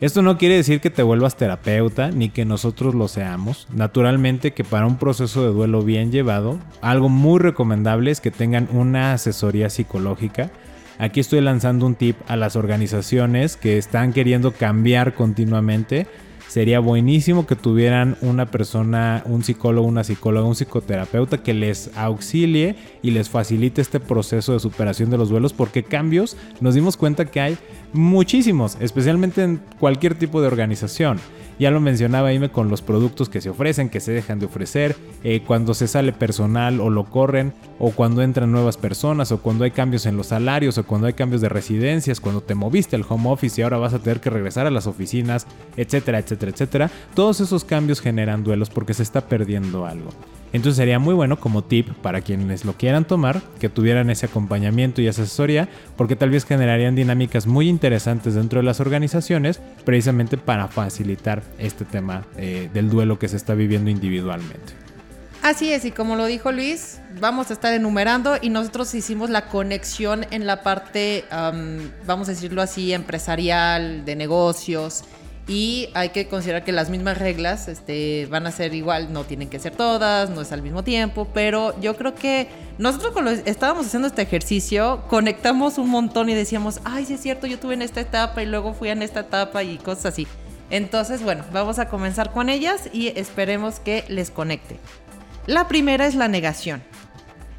Esto 0.00 0.22
no 0.22 0.38
quiere 0.38 0.54
decir 0.54 0.80
que 0.80 0.90
te 0.90 1.02
vuelvas 1.02 1.36
terapeuta 1.36 2.12
ni 2.12 2.28
que 2.28 2.44
nosotros 2.44 2.94
lo 2.94 3.08
seamos. 3.08 3.66
Naturalmente 3.74 4.52
que 4.52 4.62
para 4.62 4.86
un 4.86 4.96
proceso 4.96 5.42
de 5.42 5.52
duelo 5.52 5.82
bien 5.82 6.12
llevado, 6.12 6.60
algo 6.80 7.08
muy 7.08 7.40
recomendable 7.40 8.12
es 8.12 8.20
que 8.20 8.30
tengan 8.30 8.68
una 8.70 9.12
asesoría 9.12 9.70
psicológica. 9.70 10.50
Aquí 11.00 11.18
estoy 11.18 11.40
lanzando 11.40 11.84
un 11.84 11.96
tip 11.96 12.16
a 12.28 12.36
las 12.36 12.54
organizaciones 12.54 13.56
que 13.56 13.76
están 13.76 14.12
queriendo 14.12 14.52
cambiar 14.52 15.14
continuamente 15.14 16.06
sería 16.48 16.80
buenísimo 16.80 17.46
que 17.46 17.54
tuvieran 17.54 18.16
una 18.22 18.46
persona, 18.46 19.22
un 19.26 19.44
psicólogo, 19.44 19.86
una 19.86 20.02
psicóloga, 20.02 20.46
un 20.46 20.54
psicoterapeuta 20.54 21.42
que 21.42 21.54
les 21.54 21.90
auxilie 21.96 22.74
y 23.02 23.10
les 23.12 23.28
facilite 23.28 23.80
este 23.80 24.00
proceso 24.00 24.54
de 24.54 24.60
superación 24.60 25.10
de 25.10 25.18
los 25.18 25.28
duelos, 25.28 25.52
porque 25.52 25.84
cambios 25.84 26.36
nos 26.60 26.74
dimos 26.74 26.96
cuenta 26.96 27.26
que 27.26 27.40
hay 27.40 27.58
muchísimos, 27.92 28.76
especialmente 28.80 29.42
en 29.42 29.60
cualquier 29.78 30.14
tipo 30.14 30.40
de 30.40 30.48
organización. 30.48 31.20
Ya 31.58 31.70
lo 31.72 31.80
mencionaba 31.80 32.32
Ime 32.32 32.50
con 32.50 32.68
los 32.68 32.82
productos 32.82 33.28
que 33.28 33.40
se 33.40 33.50
ofrecen, 33.50 33.88
que 33.88 34.00
se 34.00 34.12
dejan 34.12 34.38
de 34.38 34.46
ofrecer, 34.46 34.96
eh, 35.24 35.42
cuando 35.44 35.74
se 35.74 35.88
sale 35.88 36.12
personal 36.12 36.80
o 36.80 36.88
lo 36.88 37.04
corren, 37.04 37.52
o 37.80 37.90
cuando 37.90 38.22
entran 38.22 38.52
nuevas 38.52 38.76
personas, 38.76 39.32
o 39.32 39.42
cuando 39.42 39.64
hay 39.64 39.72
cambios 39.72 40.06
en 40.06 40.16
los 40.16 40.28
salarios, 40.28 40.78
o 40.78 40.84
cuando 40.84 41.08
hay 41.08 41.14
cambios 41.14 41.40
de 41.40 41.48
residencias, 41.48 42.20
cuando 42.20 42.42
te 42.42 42.54
moviste 42.54 42.94
al 42.94 43.04
home 43.08 43.28
office 43.28 43.60
y 43.60 43.64
ahora 43.64 43.78
vas 43.78 43.94
a 43.94 43.98
tener 43.98 44.20
que 44.20 44.30
regresar 44.30 44.66
a 44.66 44.70
las 44.70 44.86
oficinas, 44.86 45.46
etcétera, 45.76 46.18
etcétera, 46.20 46.52
etcétera. 46.52 46.90
Todos 47.14 47.40
esos 47.40 47.64
cambios 47.64 48.00
generan 48.00 48.44
duelos 48.44 48.70
porque 48.70 48.94
se 48.94 49.02
está 49.02 49.22
perdiendo 49.22 49.84
algo. 49.84 50.10
Entonces 50.52 50.76
sería 50.76 50.98
muy 50.98 51.14
bueno 51.14 51.38
como 51.38 51.62
tip 51.62 51.90
para 52.00 52.22
quienes 52.22 52.64
lo 52.64 52.72
quieran 52.72 53.04
tomar, 53.04 53.42
que 53.60 53.68
tuvieran 53.68 54.08
ese 54.08 54.26
acompañamiento 54.26 55.02
y 55.02 55.08
asesoría, 55.08 55.68
porque 55.96 56.16
tal 56.16 56.30
vez 56.30 56.46
generarían 56.46 56.94
dinámicas 56.94 57.46
muy 57.46 57.68
interesantes 57.68 58.34
dentro 58.34 58.60
de 58.60 58.64
las 58.64 58.80
organizaciones, 58.80 59.60
precisamente 59.84 60.38
para 60.38 60.68
facilitar 60.68 61.42
este 61.58 61.84
tema 61.84 62.24
eh, 62.36 62.70
del 62.72 62.90
duelo 62.90 63.18
que 63.18 63.28
se 63.28 63.36
está 63.36 63.54
viviendo 63.54 63.90
individualmente. 63.90 64.74
Así 65.42 65.72
es, 65.72 65.84
y 65.84 65.92
como 65.92 66.16
lo 66.16 66.26
dijo 66.26 66.50
Luis, 66.50 67.00
vamos 67.20 67.50
a 67.50 67.52
estar 67.52 67.72
enumerando 67.72 68.36
y 68.40 68.50
nosotros 68.50 68.92
hicimos 68.94 69.30
la 69.30 69.46
conexión 69.46 70.26
en 70.32 70.46
la 70.46 70.62
parte, 70.62 71.24
vamos 72.06 72.28
a 72.28 72.32
decirlo 72.32 72.60
así, 72.60 72.92
empresarial, 72.92 74.04
de 74.04 74.16
negocios, 74.16 75.04
y 75.48 75.88
hay 75.94 76.10
que 76.10 76.28
considerar 76.28 76.62
que 76.62 76.72
las 76.72 76.90
mismas 76.90 77.16
reglas 77.16 77.68
este, 77.68 78.26
van 78.30 78.46
a 78.46 78.52
ser 78.52 78.74
igual, 78.74 79.12
no 79.14 79.24
tienen 79.24 79.48
que 79.48 79.58
ser 79.58 79.74
todas, 79.74 80.28
no 80.28 80.42
es 80.42 80.52
al 80.52 80.60
mismo 80.60 80.84
tiempo, 80.84 81.26
pero 81.32 81.78
yo 81.80 81.96
creo 81.96 82.14
que 82.14 82.48
nosotros 82.76 83.12
cuando 83.12 83.30
estábamos 83.30 83.86
haciendo 83.86 84.08
este 84.08 84.20
ejercicio 84.20 85.04
conectamos 85.08 85.78
un 85.78 85.88
montón 85.88 86.28
y 86.28 86.34
decíamos, 86.34 86.80
ay, 86.84 87.06
sí 87.06 87.14
es 87.14 87.22
cierto, 87.22 87.46
yo 87.46 87.58
tuve 87.58 87.74
en 87.74 87.82
esta 87.82 88.02
etapa 88.02 88.42
y 88.42 88.46
luego 88.46 88.74
fui 88.74 88.90
en 88.90 89.02
esta 89.02 89.20
etapa 89.20 89.62
y 89.62 89.78
cosas 89.78 90.06
así. 90.06 90.26
Entonces, 90.70 91.22
bueno, 91.22 91.44
vamos 91.52 91.78
a 91.78 91.88
comenzar 91.88 92.32
con 92.32 92.48
ellas 92.48 92.88
y 92.92 93.08
esperemos 93.18 93.80
que 93.80 94.04
les 94.08 94.30
conecte. 94.30 94.78
La 95.46 95.68
primera 95.68 96.06
es 96.06 96.14
la 96.14 96.28
negación. 96.28 96.82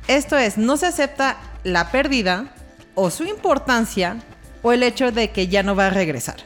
Esto 0.07 0.37
es, 0.37 0.57
no 0.57 0.77
se 0.77 0.87
acepta 0.87 1.37
la 1.63 1.91
pérdida 1.91 2.53
o 2.95 3.09
su 3.09 3.23
importancia 3.25 4.17
o 4.61 4.71
el 4.71 4.83
hecho 4.83 5.11
de 5.11 5.31
que 5.31 5.47
ya 5.47 5.63
no 5.63 5.75
va 5.75 5.87
a 5.87 5.91
regresar. 5.91 6.37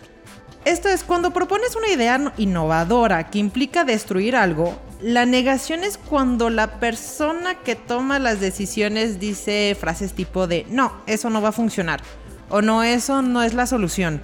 Esto 0.65 0.87
es 0.87 1.03
cuando 1.03 1.31
propones 1.31 1.75
una 1.75 1.89
idea 1.89 2.33
innovadora 2.37 3.29
que 3.29 3.39
implica 3.39 3.83
destruir 3.83 4.35
algo, 4.35 4.79
la 5.01 5.25
negación 5.25 5.83
es 5.83 5.97
cuando 5.97 6.49
la 6.49 6.79
persona 6.79 7.55
que 7.55 7.75
toma 7.75 8.19
las 8.19 8.39
decisiones 8.39 9.19
dice 9.19 9.75
frases 9.77 10.13
tipo 10.13 10.47
de 10.47 10.65
no, 10.69 10.93
eso 11.05 11.29
no 11.29 11.41
va 11.41 11.49
a 11.49 11.53
funcionar, 11.53 12.01
o 12.49 12.61
no, 12.61 12.83
eso 12.83 13.21
no 13.21 13.43
es 13.43 13.53
la 13.53 13.67
solución, 13.67 14.21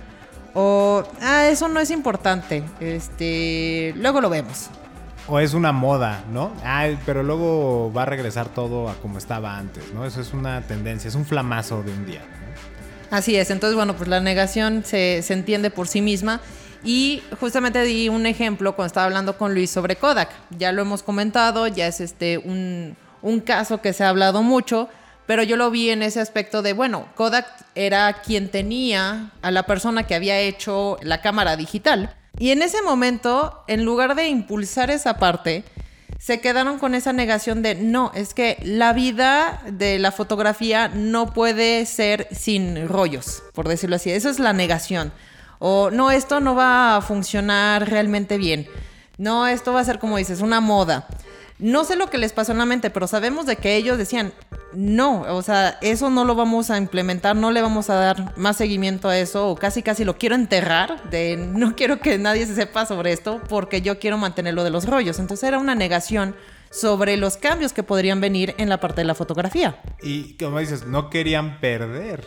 o 0.53 1.03
ah, 1.21 1.47
eso 1.47 1.67
no 1.67 1.79
es 1.79 1.91
importante, 1.91 2.63
este, 2.79 3.93
luego 3.97 4.21
lo 4.21 4.29
vemos. 4.29 4.69
O 5.27 5.39
es 5.39 5.53
una 5.53 5.71
moda, 5.71 6.23
¿no? 6.31 6.51
Ah, 6.63 6.87
pero 7.05 7.21
luego 7.21 7.93
va 7.93 8.01
a 8.01 8.05
regresar 8.05 8.49
todo 8.49 8.89
a 8.89 8.95
como 8.95 9.19
estaba 9.19 9.57
antes, 9.57 9.93
¿no? 9.93 10.05
Eso 10.05 10.21
es 10.21 10.33
una 10.33 10.61
tendencia, 10.61 11.07
es 11.07 11.15
un 11.15 11.25
flamazo 11.25 11.83
de 11.83 11.91
un 11.91 12.05
día. 12.05 12.21
Así 13.11 13.35
es, 13.35 13.49
entonces 13.51 13.75
bueno, 13.75 13.95
pues 13.95 14.09
la 14.09 14.19
negación 14.21 14.83
se, 14.83 15.23
entiende 15.29 15.69
por 15.69 15.87
sí 15.87 16.01
misma. 16.01 16.41
Y 16.83 17.21
justamente 17.39 17.83
di 17.83 18.07
un 18.07 18.25
ejemplo 18.25 18.75
cuando 18.75 18.87
estaba 18.87 19.05
hablando 19.05 19.37
con 19.37 19.53
Luis 19.53 19.69
sobre 19.69 19.97
Kodak. 19.97 20.29
Ya 20.57 20.71
lo 20.71 20.81
hemos 20.81 21.03
comentado, 21.03 21.67
ya 21.67 21.87
es 21.87 21.99
este 21.99 22.37
un, 22.37 22.95
un 23.21 23.39
caso 23.41 23.81
que 23.81 23.91
se 23.91 24.03
ha 24.05 24.09
hablado 24.09 24.43
mucho, 24.43 24.87
pero 25.29 25.43
yo 25.43 25.57
lo 25.57 25.69
vi 25.69 25.91
en 25.91 26.01
ese 26.01 26.19
aspecto 26.19 26.63
de, 26.63 26.73
bueno, 26.73 27.05
Kodak 27.13 27.45
era 27.75 28.11
quien 28.23 28.49
tenía 28.49 29.29
a 29.43 29.51
la 29.51 29.61
persona 29.61 30.07
que 30.07 30.15
había 30.15 30.39
hecho 30.39 30.97
la 31.03 31.21
cámara 31.21 31.55
digital. 31.55 32.15
Y 32.39 32.49
en 32.49 32.63
ese 32.63 32.81
momento, 32.81 33.63
en 33.67 33.85
lugar 33.85 34.15
de 34.15 34.27
impulsar 34.27 34.89
esa 34.89 35.19
parte, 35.19 35.63
se 36.17 36.41
quedaron 36.41 36.79
con 36.79 36.95
esa 36.95 37.13
negación 37.13 37.61
de 37.61 37.75
no, 37.75 38.11
es 38.15 38.33
que 38.33 38.57
la 38.63 38.91
vida 38.91 39.61
de 39.71 39.99
la 39.99 40.11
fotografía 40.11 40.87
no 40.87 41.31
puede 41.31 41.85
ser 41.85 42.27
sin 42.31 42.87
rollos, 42.87 43.43
por 43.53 43.67
decirlo 43.67 43.97
así. 43.97 44.09
Eso 44.09 44.31
es 44.31 44.39
la 44.39 44.53
negación. 44.53 45.11
O 45.59 45.91
no, 45.91 46.09
esto 46.09 46.39
no 46.39 46.55
va 46.55 46.95
a 46.95 47.01
funcionar 47.01 47.87
realmente 47.87 48.39
bien. 48.39 48.65
No, 49.19 49.45
esto 49.45 49.73
va 49.73 49.81
a 49.81 49.85
ser 49.85 49.99
como 49.99 50.17
dices, 50.17 50.41
una 50.41 50.59
moda. 50.59 51.07
No 51.59 51.83
sé 51.83 51.97
lo 51.97 52.09
que 52.09 52.17
les 52.17 52.33
pasó 52.33 52.53
en 52.53 52.57
la 52.57 52.65
mente, 52.65 52.89
pero 52.89 53.05
sabemos 53.05 53.45
de 53.45 53.57
que 53.57 53.75
ellos 53.75 53.99
decían, 53.99 54.33
no, 54.73 55.21
o 55.21 55.41
sea, 55.41 55.77
eso 55.81 56.09
no 56.09 56.25
lo 56.25 56.35
vamos 56.35 56.69
a 56.69 56.77
implementar, 56.77 57.35
no 57.35 57.51
le 57.51 57.61
vamos 57.61 57.89
a 57.89 57.95
dar 57.95 58.37
más 58.37 58.57
seguimiento 58.57 59.09
a 59.09 59.17
eso, 59.17 59.49
o 59.49 59.55
casi 59.55 59.81
casi 59.81 60.05
lo 60.05 60.17
quiero 60.17 60.35
enterrar, 60.35 61.09
de 61.09 61.37
no 61.37 61.75
quiero 61.75 61.99
que 61.99 62.17
nadie 62.17 62.45
se 62.45 62.55
sepa 62.55 62.85
sobre 62.85 63.11
esto, 63.11 63.41
porque 63.49 63.81
yo 63.81 63.99
quiero 63.99 64.17
mantenerlo 64.17 64.63
de 64.63 64.69
los 64.69 64.85
rollos. 64.85 65.19
Entonces 65.19 65.47
era 65.47 65.59
una 65.59 65.75
negación 65.75 66.35
sobre 66.71 67.17
los 67.17 67.37
cambios 67.37 67.73
que 67.73 67.83
podrían 67.83 68.21
venir 68.21 68.53
en 68.57 68.69
la 68.69 68.79
parte 68.79 69.01
de 69.01 69.05
la 69.05 69.15
fotografía. 69.15 69.81
Y 70.01 70.33
como 70.37 70.59
dices, 70.59 70.85
no 70.85 71.09
querían 71.09 71.59
perder 71.59 72.25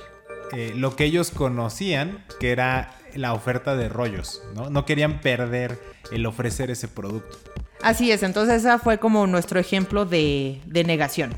eh, 0.52 0.72
lo 0.76 0.96
que 0.96 1.04
ellos 1.04 1.30
conocían, 1.30 2.24
que 2.40 2.50
era 2.50 2.98
la 3.14 3.34
oferta 3.34 3.76
de 3.76 3.88
rollos, 3.88 4.42
¿no? 4.54 4.70
No 4.70 4.84
querían 4.84 5.20
perder 5.20 5.78
el 6.10 6.26
ofrecer 6.26 6.70
ese 6.70 6.88
producto. 6.88 7.38
Así 7.82 8.12
es, 8.12 8.22
entonces 8.22 8.62
esa 8.62 8.78
fue 8.78 8.98
como 8.98 9.26
nuestro 9.26 9.58
ejemplo 9.58 10.04
de, 10.04 10.60
negación. 10.66 11.34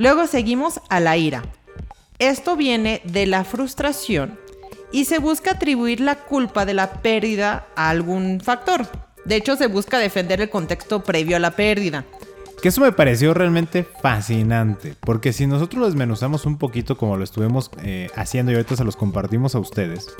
Luego 0.00 0.26
seguimos 0.26 0.80
a 0.88 0.98
la 0.98 1.18
ira. 1.18 1.42
Esto 2.18 2.56
viene 2.56 3.02
de 3.04 3.26
la 3.26 3.44
frustración 3.44 4.38
y 4.92 5.04
se 5.04 5.18
busca 5.18 5.50
atribuir 5.50 6.00
la 6.00 6.14
culpa 6.14 6.64
de 6.64 6.72
la 6.72 7.02
pérdida 7.02 7.66
a 7.76 7.90
algún 7.90 8.40
factor. 8.40 8.86
De 9.26 9.36
hecho, 9.36 9.56
se 9.56 9.66
busca 9.66 9.98
defender 9.98 10.40
el 10.40 10.48
contexto 10.48 11.04
previo 11.04 11.36
a 11.36 11.38
la 11.38 11.50
pérdida. 11.50 12.06
Que 12.62 12.68
eso 12.68 12.80
me 12.80 12.92
pareció 12.92 13.34
realmente 13.34 13.86
fascinante, 14.00 14.94
porque 15.00 15.34
si 15.34 15.46
nosotros 15.46 15.80
lo 15.80 15.86
desmenuzamos 15.86 16.46
un 16.46 16.56
poquito 16.56 16.96
como 16.96 17.18
lo 17.18 17.24
estuvimos 17.24 17.70
eh, 17.82 18.08
haciendo 18.16 18.52
y 18.52 18.54
ahorita 18.54 18.76
se 18.76 18.84
los 18.84 18.96
compartimos 18.96 19.54
a 19.54 19.58
ustedes, 19.58 20.16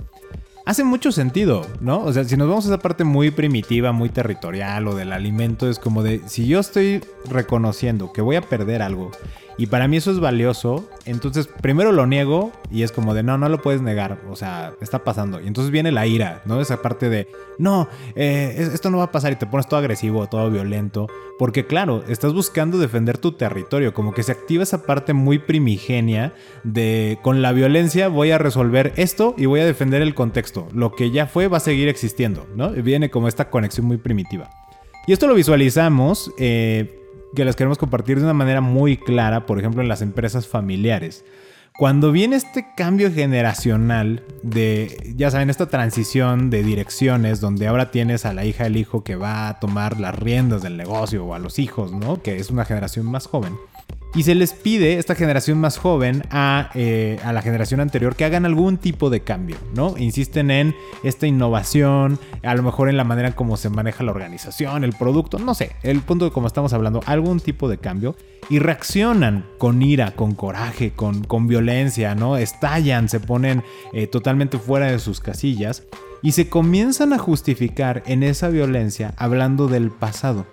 hace 0.67 0.85
mucho 0.85 1.11
sentido, 1.11 1.67
¿no? 1.81 2.03
O 2.03 2.13
sea, 2.13 2.25
si 2.25 2.37
nos 2.37 2.49
vamos 2.49 2.67
a 2.67 2.69
esa 2.69 2.79
parte 2.79 3.05
muy 3.05 3.31
primitiva, 3.31 3.93
muy 3.93 4.11
territorial 4.11 4.89
o 4.89 4.95
del 4.95 5.13
alimento, 5.15 5.71
es 5.71 5.79
como 5.79 6.03
de, 6.03 6.21
si 6.27 6.47
yo 6.47 6.61
estoy 6.61 7.03
reconociendo 7.31 8.13
que 8.13 8.21
voy 8.21 8.37
a 8.37 8.43
perder 8.43 8.83
algo 8.83 9.11
Y 9.61 9.67
para 9.67 9.88
mí 9.88 9.99
eso 9.99 10.11
es 10.11 10.21
valioso. 10.21 10.88
Entonces, 11.05 11.47
primero 11.47 11.93
lo 11.93 12.07
niego 12.07 12.50
y 12.71 12.83
es 12.83 12.93
como 12.93 13.12
de, 13.12 13.23
no, 13.23 13.37
no 13.37 13.47
lo 13.50 13.61
puedes 13.61 13.83
negar. 13.83 14.19
O 14.31 14.35
sea, 14.35 14.73
está 14.81 15.05
pasando. 15.05 15.38
Y 15.38 15.47
entonces 15.47 15.71
viene 15.71 15.93
la 15.93 16.07
ira, 16.07 16.40
¿no? 16.47 16.62
Esa 16.62 16.81
parte 16.81 17.11
de, 17.11 17.29
no, 17.59 17.87
eh, 18.14 18.71
esto 18.73 18.88
no 18.88 18.97
va 18.97 19.05
a 19.05 19.12
pasar 19.12 19.33
y 19.33 19.37
te 19.37 19.45
pones 19.45 19.69
todo 19.69 19.79
agresivo, 19.79 20.26
todo 20.29 20.50
violento. 20.50 21.09
Porque 21.38 21.67
claro, 21.67 22.02
estás 22.09 22.33
buscando 22.33 22.79
defender 22.79 23.19
tu 23.19 23.33
territorio. 23.33 23.93
Como 23.93 24.14
que 24.14 24.23
se 24.23 24.33
activa 24.33 24.62
esa 24.62 24.85
parte 24.85 25.12
muy 25.12 25.38
primigenia 25.38 26.33
de, 26.64 27.19
con 27.21 27.43
la 27.43 27.52
violencia 27.52 28.09
voy 28.09 28.31
a 28.31 28.38
resolver 28.38 28.95
esto 28.97 29.35
y 29.37 29.45
voy 29.45 29.61
a 29.61 29.67
defender 29.67 30.00
el 30.00 30.14
contexto. 30.14 30.69
Lo 30.73 30.95
que 30.95 31.11
ya 31.11 31.26
fue 31.26 31.49
va 31.49 31.59
a 31.59 31.61
seguir 31.61 31.90
existiendo, 31.90 32.47
¿no? 32.57 32.71
viene 32.71 33.11
como 33.11 33.29
esta 33.29 33.50
conexión 33.50 33.85
muy 33.85 33.99
primitiva. 33.99 34.49
Y 35.07 35.12
esto 35.12 35.26
lo 35.26 35.35
visualizamos 35.35 36.33
eh, 36.38 37.00
que 37.35 37.45
las 37.45 37.57
queremos 37.57 37.79
compartir 37.79 38.19
de 38.19 38.25
una 38.25 38.35
manera 38.35 38.61
muy 38.61 38.97
clara, 38.97 39.47
por 39.47 39.59
ejemplo, 39.59 39.83
en 39.83 39.89
las 39.89 40.03
empresas 40.03 40.47
familiares. 40.47 41.25
Cuando 41.79 42.13
viene 42.13 42.37
este 42.37 42.67
cambio 42.77 43.11
generacional 43.11 44.23
de, 44.43 45.15
ya 45.17 45.31
saben, 45.31 45.49
esta 45.49 45.69
transición 45.69 46.51
de 46.51 46.63
direcciones 46.63 47.41
donde 47.41 47.69
ahora 47.69 47.91
tienes 47.91 48.27
a 48.27 48.35
la 48.35 48.45
hija, 48.45 48.67
el 48.67 48.77
hijo 48.77 49.03
que 49.03 49.17
va 49.17 49.49
a 49.49 49.61
tomar 49.61 49.99
las 49.99 50.15
riendas 50.15 50.63
del 50.63 50.77
negocio 50.77 51.25
o 51.25 51.35
a 51.35 51.39
los 51.39 51.59
hijos, 51.59 51.93
¿no? 51.93 52.23
Que 52.23 52.37
es 52.37 52.51
una 52.51 52.67
generación 52.67 53.07
más 53.07 53.27
joven. 53.27 53.55
Y 54.12 54.25
se 54.25 54.35
les 54.35 54.52
pide, 54.52 54.99
esta 54.99 55.14
generación 55.14 55.59
más 55.59 55.79
joven, 55.79 56.25
a, 56.31 56.71
eh, 56.75 57.21
a, 57.25 57.33
la 57.33 57.43
generación 57.43 57.79
anterior 57.79 58.17
que 58.17 58.25
hagan 58.25 58.45
algún 58.45 58.76
tipo 58.76 59.09
de 59.09 59.21
cambio, 59.21 59.57
¿no? 59.73 59.97
Insisten 59.99 60.50
en 60.50 60.75
esta 61.05 61.29
innovación, 61.29 62.19
a 62.43 62.55
lo 62.57 62.64
mejor 62.64 62.88
en 62.88 62.97
la 62.97 63.05
manera 63.05 63.29
en 63.29 63.35
cómo 63.35 63.57
se 63.57 63.69
maneja 63.71 64.02
la 64.02 64.11
organización, 64.11 64.83
el 64.83 64.95
producto, 64.95 65.38
no 65.38 65.55
sé, 65.55 65.76
el 65.85 66.00
punto 66.00 66.25
de 66.25 66.33
cómo 66.33 66.49
estamos 66.49 66.73
hablando, 66.73 67.00
algún 67.07 67.38
tipo 67.38 67.69
de 67.69 67.79
cambio. 67.79 68.17
Y 68.49 68.59
reaccionan 68.59 69.47
con 69.59 69.81
ira, 69.81 70.17
con 70.17 70.35
coraje, 70.35 70.90
con, 70.90 71.23
con 71.23 71.47
violencia, 71.47 72.17
¿no? 72.17 72.37
Estallan, 72.37 73.09
se 73.09 73.21
ponen 73.21 73.62
eh, 73.93 74.09
totalmente 74.09 74.59
fuera 74.59 74.90
de 74.90 74.99
sus 74.99 75.21
casillas 75.21 75.85
y 76.21 76.33
se 76.33 76.49
comienzan 76.49 77.12
a 77.12 77.19
justificar 77.19 78.02
en 78.07 78.25
esa 78.25 78.49
violencia 78.49 79.14
hablando 79.17 79.69
del 79.69 79.93
pasado, 79.93 80.47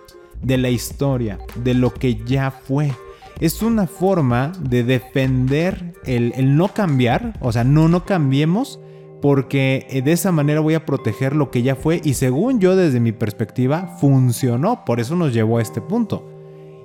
de 0.43 0.59
la 0.59 0.69
historia, 0.69 1.39
de 1.55 1.73
lo 1.73 1.91
que 1.91 2.23
ya 2.23 2.51
fue 2.51 2.91
es 3.39 3.61
una 3.61 3.87
forma 3.87 4.51
de 4.59 4.83
defender 4.83 5.93
el, 6.05 6.55
no 6.55 6.69
cambiar, 6.69 7.33
o 7.39 7.51
sea, 7.51 7.63
no, 7.63 7.87
no 7.87 8.05
cambiemos, 8.05 8.79
porque 9.21 9.87
eh, 9.89 10.01
de 10.01 10.11
esa 10.11 10.31
manera 10.31 10.59
voy 10.59 10.75
a 10.75 10.85
proteger 10.85 11.35
lo 11.35 11.51
que 11.51 11.63
ya 11.63 11.75
fue 11.75 12.01
y 12.03 12.13
según 12.13 12.59
yo 12.59 12.75
desde 12.75 12.99
mi 12.99 13.11
perspectiva 13.11 13.97
funcionó, 13.99 14.85
por 14.85 14.99
eso 14.99 15.15
nos 15.15 15.33
llevó 15.33 15.57
a 15.57 15.61
este 15.61 15.81
punto. 15.81 16.33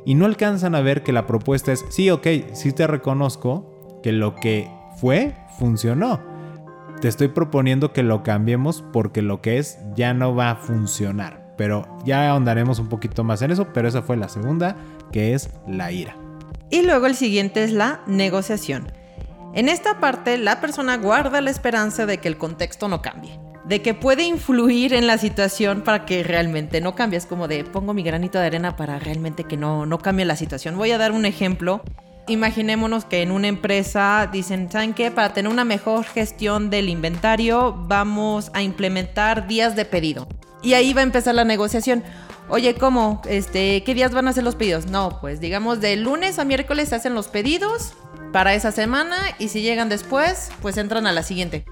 Y 0.05 0.15
no 0.15 0.27
alcanzan 0.27 0.75
a 0.75 0.81
ver 0.81 1.03
que 1.03 1.13
la 1.13 1.27
propuesta 1.27 1.73
es, 1.73 1.85
sí, 1.89 2.11
ok, 2.11 2.27
sí 2.53 2.73
te 2.73 2.87
reconozco 2.87 4.01
que 4.03 4.13
lo 4.13 4.35
que 4.35 4.69
fue 4.97 5.37
funcionó. 5.59 6.21
Te 7.01 7.09
estoy 7.09 7.29
proponiendo 7.29 7.93
que 7.93 8.03
lo 8.03 8.23
cambiemos 8.23 8.85
porque 8.93 9.23
lo 9.23 9.41
que 9.41 9.59
es 9.59 9.79
ya 9.95 10.13
no 10.13 10.35
va 10.35 10.51
a 10.51 10.57
funcionar. 10.57 11.55
Pero 11.57 11.87
ya 12.05 12.31
ahondaremos 12.31 12.79
un 12.79 12.89
poquito 12.89 13.23
más 13.23 13.43
en 13.43 13.53
eso, 13.53 13.69
pero 13.73 13.87
esa 13.87 14.03
fue 14.03 14.17
la 14.17 14.29
segunda, 14.29 14.77
que 15.13 15.35
es 15.35 15.51
la 15.67 15.93
ira. 15.93 16.17
Y 16.73 16.81
luego 16.81 17.07
el 17.07 17.14
siguiente 17.14 17.62
es 17.64 17.71
la 17.71 18.00
negociación. 18.07 18.91
En 19.52 19.69
esta 19.69 20.00
parte, 20.00 20.38
la 20.38 20.62
persona 20.62 20.97
guarda 20.97 21.43
la 21.43 21.50
esperanza 21.50 22.07
de 22.07 22.17
que 22.17 22.29
el 22.29 22.38
contexto 22.38 22.88
no 22.88 23.02
cambie, 23.02 23.38
de 23.67 23.83
que 23.83 23.93
puede 23.93 24.23
influir 24.23 24.95
en 24.95 25.07
la 25.07 25.19
situación 25.19 25.83
para 25.83 26.07
que 26.07 26.23
realmente 26.23 26.81
no 26.81 26.95
cambie. 26.95 27.19
Es 27.19 27.26
como 27.26 27.47
de 27.47 27.64
pongo 27.64 27.93
mi 27.93 28.02
granito 28.02 28.38
de 28.38 28.47
arena 28.47 28.75
para 28.75 28.99
realmente 28.99 29.45
que 29.45 29.59
no, 29.59 29.85
no 29.85 29.99
cambie 29.99 30.25
la 30.25 30.35
situación. 30.35 30.79
Voy 30.79 30.93
a 30.93 30.99
dar 30.99 31.12
un 31.12 31.26
ejemplo. 31.26 31.83
Imaginémonos 32.26 33.05
que 33.05 33.21
en 33.21 33.33
una 33.33 33.49
empresa 33.49 34.31
dicen, 34.33 34.73
¿saben? 34.73 34.95
Para 35.14 35.35
tener 35.35 35.52
una 35.52 35.67
mejor 35.67 36.05
gestión 36.07 36.71
del 36.71 36.88
inventario, 36.88 37.75
vamos 37.87 38.50
a 38.55 38.62
implementar 38.62 39.47
días 39.47 39.76
de 39.76 39.85
pedido. 39.85 40.26
Y 40.62 40.73
ahí 40.73 40.95
va 40.95 41.02
a 41.02 41.05
empezar 41.05 41.35
la 41.35 41.45
negociación. 41.45 42.02
Oye, 42.55 42.75
¿cómo? 42.75 43.23
Este, 43.25 43.83
¿qué 43.83 43.95
días 43.95 44.13
van 44.13 44.27
a 44.27 44.31
hacer 44.31 44.45
los 44.45 44.57
pedidos? 44.57 44.85
No, 44.85 45.17
pues 45.23 45.41
digamos 45.41 45.81
de 45.81 45.97
lunes 45.97 46.39
a 46.39 46.45
miércoles 46.45 46.91
se 46.91 46.97
hacen 46.97 47.15
los 47.15 47.29
pedidos 47.29 47.95
para 48.31 48.53
esa 48.53 48.73
semana 48.73 49.17
y 49.39 49.49
si 49.49 49.63
llegan 49.63 49.89
después, 49.89 50.51
pues 50.61 50.77
entran 50.77 51.07
a 51.07 51.13
la 51.13 51.23
siguiente. 51.23 51.65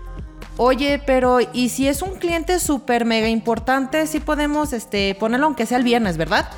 Oye, 0.56 0.98
pero 1.04 1.40
¿y 1.52 1.68
si 1.68 1.86
es 1.86 2.00
un 2.00 2.14
cliente 2.14 2.58
súper 2.58 3.04
mega 3.04 3.28
importante? 3.28 4.06
Sí 4.06 4.20
podemos 4.20 4.72
este, 4.72 5.14
ponerlo 5.16 5.44
aunque 5.48 5.66
sea 5.66 5.76
el 5.76 5.84
viernes, 5.84 6.16
¿verdad? 6.16 6.48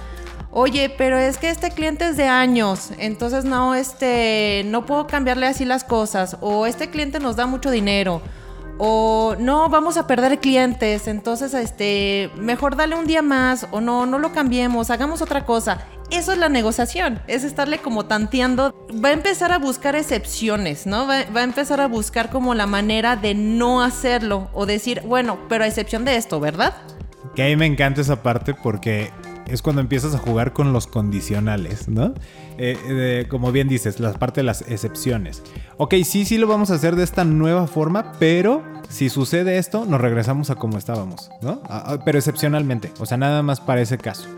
Oye, 0.53 0.95
pero 0.97 1.19
es 1.19 1.37
que 1.37 1.51
este 1.51 1.73
cliente 1.73 2.07
es 2.07 2.17
de 2.17 2.29
años, 2.29 2.91
entonces 2.99 3.45
no, 3.45 3.75
este, 3.75 4.63
no 4.67 4.87
puedo 4.87 5.09
cambiarle 5.09 5.47
así 5.47 5.65
las 5.65 5.83
cosas. 5.83 6.37
O 6.41 6.67
este 6.67 6.91
cliente 6.91 7.19
nos 7.19 7.35
da 7.35 7.47
mucho 7.47 7.73
dinero 7.73 8.23
o 8.85 9.37
no 9.39 9.69
vamos 9.69 9.97
a 9.97 10.09
perder 10.09 10.41
clientes, 10.41 11.07
entonces 11.07 11.55
este, 11.55 12.33
mejor 12.37 12.75
dale 12.75 12.97
un 12.97 13.07
día 13.07 13.23
más 13.23 13.69
o 13.71 13.81
no, 13.81 14.07
no 14.07 14.19
lo 14.19 14.33
cambiemos, 14.33 14.91
hagamos 14.91 15.23
otra 15.23 15.47
cosa. 15.47 15.87
Eso 16.11 16.33
es 16.33 16.39
la 16.39 16.49
negociación, 16.49 17.21
es 17.29 17.45
estarle 17.45 17.79
como 17.79 18.07
tanteando, 18.07 18.75
va 18.93 19.11
a 19.11 19.13
empezar 19.13 19.53
a 19.53 19.59
buscar 19.59 19.95
excepciones, 19.95 20.85
¿no? 20.85 21.07
Va, 21.07 21.19
a 21.19 21.45
empezar 21.45 21.81
a 21.81 21.87
buscar 21.87 22.29
como 22.29 22.57
la 22.57 22.67
manera 22.67 23.15
de 23.15 23.37
no 23.37 23.85
hacerlo 23.85 24.51
o 24.53 24.67
decir, 24.67 25.03
bueno, 25.07 25.39
pero 25.49 25.63
a 25.63 25.69
excepción 25.69 26.05
de 26.05 26.17
esto, 26.17 26.41
¿verdad? 26.41 26.75
Que 27.37 27.45
a 27.45 27.47
mí 27.47 27.55
me 27.55 27.67
encanta 27.67 28.01
esa 28.01 28.21
parte 28.25 28.53
porque 28.53 29.13
es 29.47 29.63
cuando 29.63 29.81
empiezas 29.81 30.13
a 30.13 30.19
jugar 30.19 30.53
con 30.53 30.73
los 30.73 30.89
condicionales, 30.89 31.89
¿no? 31.89 32.15
Eh, 32.59 33.27
como 33.29 33.53
bien 33.53 33.69
dices, 33.69 34.01
la 34.01 34.13
parte 34.15 34.41
de 34.41 34.45
las 34.45 34.63
excepciones. 34.63 35.45
Ok, 35.79 35.95
sí, 36.05 36.25
sí 36.25 36.39
lo 36.39 36.47
vamos 36.47 36.71
a 36.71 36.75
hacer 36.75 36.97
de 36.97 37.05
esta 37.05 37.25
nueva 37.25 37.67
forma, 37.67 38.13
pero 38.19 38.63
si 38.89 39.09
sucede 39.09 39.57
esto, 39.57 39.87
nos 39.87 40.01
regresamos 40.01 40.51
a 40.51 40.55
como 40.57 40.77
estábamos, 40.77 41.31
¿no? 41.41 41.63
pero 42.05 42.19
excepcionalmente, 42.19 42.93
o 42.99 43.07
sea, 43.07 43.17
nada 43.17 43.43
más 43.43 43.61
para 43.61 43.81
ese 43.81 43.97
caso. 43.97 44.29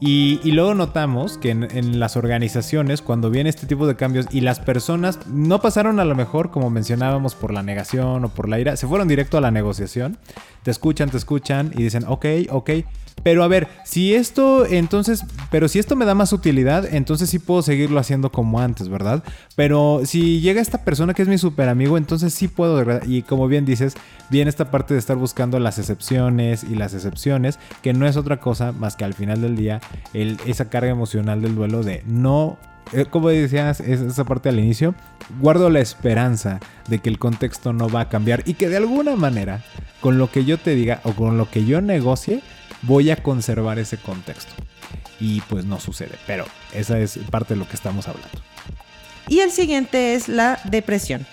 Y, 0.00 0.40
luego 0.50 0.74
notamos 0.74 1.38
que 1.38 1.50
en, 1.50 1.98
las 1.98 2.16
organizaciones, 2.16 3.02
cuando 3.02 3.30
viene 3.30 3.50
este 3.50 3.66
tipo 3.66 3.86
de 3.86 3.96
cambios 3.96 4.26
y 4.30 4.40
las 4.40 4.60
personas 4.60 5.18
no 5.26 5.60
pasaron 5.60 6.00
a 6.00 6.04
lo 6.04 6.14
mejor, 6.14 6.50
como 6.50 6.70
mencionábamos, 6.70 7.34
por 7.34 7.52
la 7.52 7.62
negación 7.62 8.24
o 8.24 8.28
por 8.28 8.48
la 8.48 8.60
ira, 8.60 8.76
se 8.76 8.86
fueron 8.86 9.08
directo 9.08 9.38
a 9.38 9.40
la 9.40 9.50
negociación, 9.50 10.18
te 10.62 10.70
escuchan, 10.70 11.10
te 11.10 11.16
escuchan 11.16 11.72
y 11.74 11.82
dicen, 11.82 12.04
ok, 12.06 12.26
ok, 12.50 12.70
pero 13.22 13.42
a 13.42 13.48
ver, 13.48 13.68
si 13.84 14.14
esto, 14.14 14.66
entonces, 14.66 15.24
pero 15.50 15.68
si 15.68 15.78
esto 15.78 15.96
me 15.96 16.04
da 16.04 16.14
más 16.14 16.32
utilidad, 16.32 16.92
entonces 16.92 17.30
sí 17.30 17.38
puedo 17.38 17.62
seguirlo 17.62 17.98
haciendo 17.98 18.30
como 18.30 18.60
antes, 18.60 18.88
¿verdad? 18.88 19.22
Pero 19.56 20.02
si 20.04 20.40
llega 20.40 20.60
esta 20.60 20.84
persona 20.84 21.14
que 21.14 21.22
es 21.22 21.28
mi 21.28 21.38
super 21.38 21.68
amigo, 21.68 21.96
entonces 21.96 22.34
sí 22.34 22.48
puedo. 22.48 22.84
Y 23.06 23.22
como 23.22 23.48
bien 23.48 23.64
dices, 23.64 23.94
viene 24.28 24.50
esta 24.50 24.70
parte 24.70 24.92
de 24.92 25.00
estar 25.00 25.16
buscando 25.16 25.58
las 25.58 25.78
excepciones 25.78 26.64
y 26.64 26.74
las 26.74 26.92
excepciones, 26.92 27.58
que 27.82 27.94
no 27.94 28.06
es 28.06 28.18
otra 28.18 28.40
cosa 28.40 28.72
más 28.72 28.94
que 28.96 29.04
al 29.04 29.14
final 29.14 29.40
del 29.40 29.56
día 29.56 29.80
esa 30.12 30.70
carga 30.70 30.90
emocional 30.90 31.42
del 31.42 31.54
duelo 31.54 31.82
de 31.82 32.02
no 32.06 32.58
eh, 32.92 33.06
como 33.06 33.28
decías 33.28 33.80
esa 33.80 34.24
parte 34.24 34.48
al 34.48 34.58
inicio, 34.58 34.94
guardo 35.40 35.70
la 35.70 35.80
esperanza 35.80 36.60
de 36.86 36.98
que 36.98 37.08
el 37.08 37.18
contexto 37.18 37.72
no 37.72 37.88
va 37.88 38.02
a 38.02 38.08
cambiar 38.08 38.42
y 38.46 38.54
que 38.54 38.68
de 38.68 38.76
alguna 38.76 39.16
manera, 39.16 39.64
con 40.00 40.18
lo 40.18 40.30
que 40.30 40.44
yo 40.44 40.58
te 40.58 40.74
diga 40.74 41.00
o 41.04 41.12
con 41.12 41.38
lo 41.38 41.50
que 41.50 41.64
yo 41.64 41.80
negocie, 41.80 42.42
voy 42.82 43.10
a 43.10 43.16
conservar 43.16 43.78
ese 43.78 43.96
contexto. 43.96 44.52
Y 45.18 45.40
pues 45.42 45.64
no 45.64 45.80
sucede, 45.80 46.16
pero 46.26 46.44
esa 46.74 46.98
es 46.98 47.18
parte 47.30 47.54
de 47.54 47.60
lo 47.60 47.68
que 47.68 47.76
estamos 47.76 48.06
hablando. 48.06 48.38
Y 49.28 49.40
el 49.40 49.50
siguiente 49.50 50.14
es 50.14 50.28
la 50.28 50.60
depresión. 50.64 51.26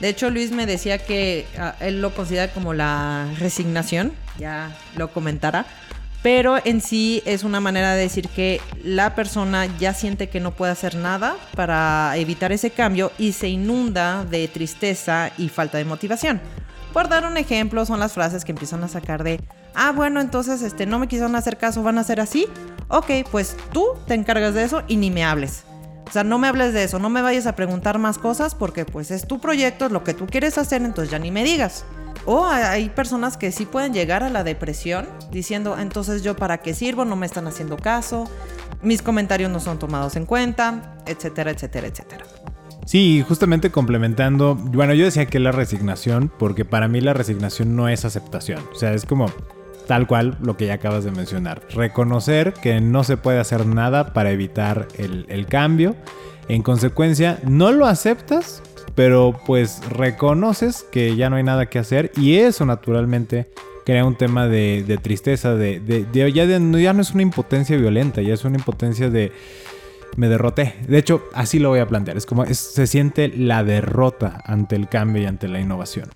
De 0.00 0.08
hecho, 0.08 0.30
Luis 0.30 0.50
me 0.50 0.66
decía 0.66 0.98
que 0.98 1.46
ah, 1.58 1.76
él 1.80 2.00
lo 2.00 2.14
considera 2.14 2.52
como 2.52 2.72
la 2.74 3.28
resignación, 3.38 4.12
ya 4.38 4.76
lo 4.96 5.12
comentará, 5.12 5.66
pero 6.24 6.56
en 6.64 6.80
sí 6.80 7.22
es 7.26 7.44
una 7.44 7.60
manera 7.60 7.92
de 7.92 8.00
decir 8.00 8.30
que 8.30 8.58
la 8.82 9.14
persona 9.14 9.66
ya 9.78 9.92
siente 9.92 10.30
que 10.30 10.40
no 10.40 10.52
puede 10.52 10.72
hacer 10.72 10.94
nada 10.94 11.36
para 11.54 12.16
evitar 12.16 12.50
ese 12.50 12.70
cambio 12.70 13.12
y 13.18 13.32
se 13.32 13.48
inunda 13.48 14.24
de 14.24 14.48
tristeza 14.48 15.32
y 15.36 15.50
falta 15.50 15.76
de 15.76 15.84
motivación. 15.84 16.40
Por 16.94 17.10
dar 17.10 17.26
un 17.26 17.36
ejemplo, 17.36 17.84
son 17.84 18.00
las 18.00 18.14
frases 18.14 18.46
que 18.46 18.52
empiezan 18.52 18.82
a 18.82 18.88
sacar 18.88 19.22
de, 19.22 19.38
ah, 19.74 19.92
bueno, 19.92 20.18
entonces 20.22 20.62
este, 20.62 20.86
no 20.86 20.98
me 20.98 21.08
quisieron 21.08 21.36
hacer 21.36 21.58
caso, 21.58 21.82
van 21.82 21.98
a 21.98 22.04
ser 22.04 22.20
así. 22.20 22.46
Ok, 22.88 23.10
pues 23.30 23.54
tú 23.74 23.88
te 24.06 24.14
encargas 24.14 24.54
de 24.54 24.64
eso 24.64 24.82
y 24.88 24.96
ni 24.96 25.10
me 25.10 25.24
hables. 25.24 25.64
O 26.08 26.10
sea, 26.10 26.24
no 26.24 26.38
me 26.38 26.48
hables 26.48 26.72
de 26.72 26.84
eso, 26.84 26.98
no 26.98 27.10
me 27.10 27.20
vayas 27.20 27.46
a 27.46 27.54
preguntar 27.54 27.98
más 27.98 28.16
cosas 28.16 28.54
porque 28.54 28.86
pues 28.86 29.10
es 29.10 29.28
tu 29.28 29.40
proyecto, 29.40 29.84
es 29.84 29.92
lo 29.92 30.04
que 30.04 30.14
tú 30.14 30.26
quieres 30.26 30.56
hacer, 30.56 30.80
entonces 30.80 31.10
ya 31.10 31.18
ni 31.18 31.30
me 31.30 31.44
digas. 31.44 31.84
O 32.26 32.46
hay 32.46 32.88
personas 32.88 33.36
que 33.36 33.52
sí 33.52 33.66
pueden 33.66 33.92
llegar 33.92 34.22
a 34.22 34.30
la 34.30 34.44
depresión 34.44 35.06
diciendo, 35.30 35.76
entonces 35.78 36.22
yo 36.22 36.36
para 36.36 36.58
qué 36.58 36.74
sirvo, 36.74 37.04
no 37.04 37.16
me 37.16 37.26
están 37.26 37.46
haciendo 37.46 37.76
caso, 37.76 38.24
mis 38.82 39.02
comentarios 39.02 39.50
no 39.50 39.60
son 39.60 39.78
tomados 39.78 40.16
en 40.16 40.26
cuenta, 40.26 40.96
etcétera, 41.06 41.50
etcétera, 41.50 41.88
etcétera. 41.88 42.24
Sí, 42.86 43.24
justamente 43.26 43.70
complementando, 43.70 44.54
bueno, 44.54 44.92
yo 44.94 45.06
decía 45.06 45.26
que 45.26 45.38
la 45.38 45.52
resignación, 45.52 46.30
porque 46.38 46.64
para 46.64 46.86
mí 46.86 47.00
la 47.00 47.14
resignación 47.14 47.76
no 47.76 47.88
es 47.88 48.04
aceptación, 48.04 48.60
o 48.72 48.74
sea, 48.74 48.92
es 48.92 49.06
como, 49.06 49.26
tal 49.86 50.06
cual 50.06 50.36
lo 50.40 50.56
que 50.56 50.66
ya 50.66 50.74
acabas 50.74 51.04
de 51.04 51.10
mencionar. 51.10 51.62
Reconocer 51.74 52.52
que 52.52 52.80
no 52.80 53.04
se 53.04 53.16
puede 53.16 53.40
hacer 53.40 53.66
nada 53.66 54.12
para 54.12 54.30
evitar 54.30 54.88
el, 54.98 55.26
el 55.28 55.46
cambio. 55.46 55.96
En 56.48 56.62
consecuencia, 56.62 57.38
no 57.44 57.72
lo 57.72 57.86
aceptas, 57.86 58.62
pero 58.94 59.38
pues 59.46 59.80
reconoces 59.88 60.84
que 60.90 61.16
ya 61.16 61.30
no 61.30 61.36
hay 61.36 61.42
nada 61.42 61.66
que 61.66 61.78
hacer 61.78 62.12
y 62.16 62.36
eso 62.36 62.64
naturalmente 62.64 63.46
crea 63.84 64.04
un 64.04 64.16
tema 64.16 64.48
de, 64.48 64.98
tristeza, 65.02 65.54
de, 65.54 66.06
ya 66.32 66.58
no 66.58 67.02
es 67.02 67.10
una 67.12 67.22
impotencia 67.22 67.76
violenta, 67.76 68.22
ya 68.22 68.34
es 68.34 68.44
una 68.44 68.56
impotencia 68.56 69.10
de 69.10 69.32
me 70.16 70.28
derroté. 70.28 70.74
De 70.86 70.98
hecho, 70.98 71.24
así 71.34 71.58
lo 71.58 71.70
voy 71.70 71.80
a 71.80 71.88
plantear. 71.88 72.16
Es 72.16 72.26
como 72.26 72.46
se 72.46 72.86
siente 72.86 73.28
la 73.28 73.64
derrota 73.64 74.40
ante 74.44 74.76
el 74.76 74.88
cambio 74.88 75.22
y 75.22 75.26
ante 75.26 75.48
la 75.48 75.60
innovación. 75.60 76.08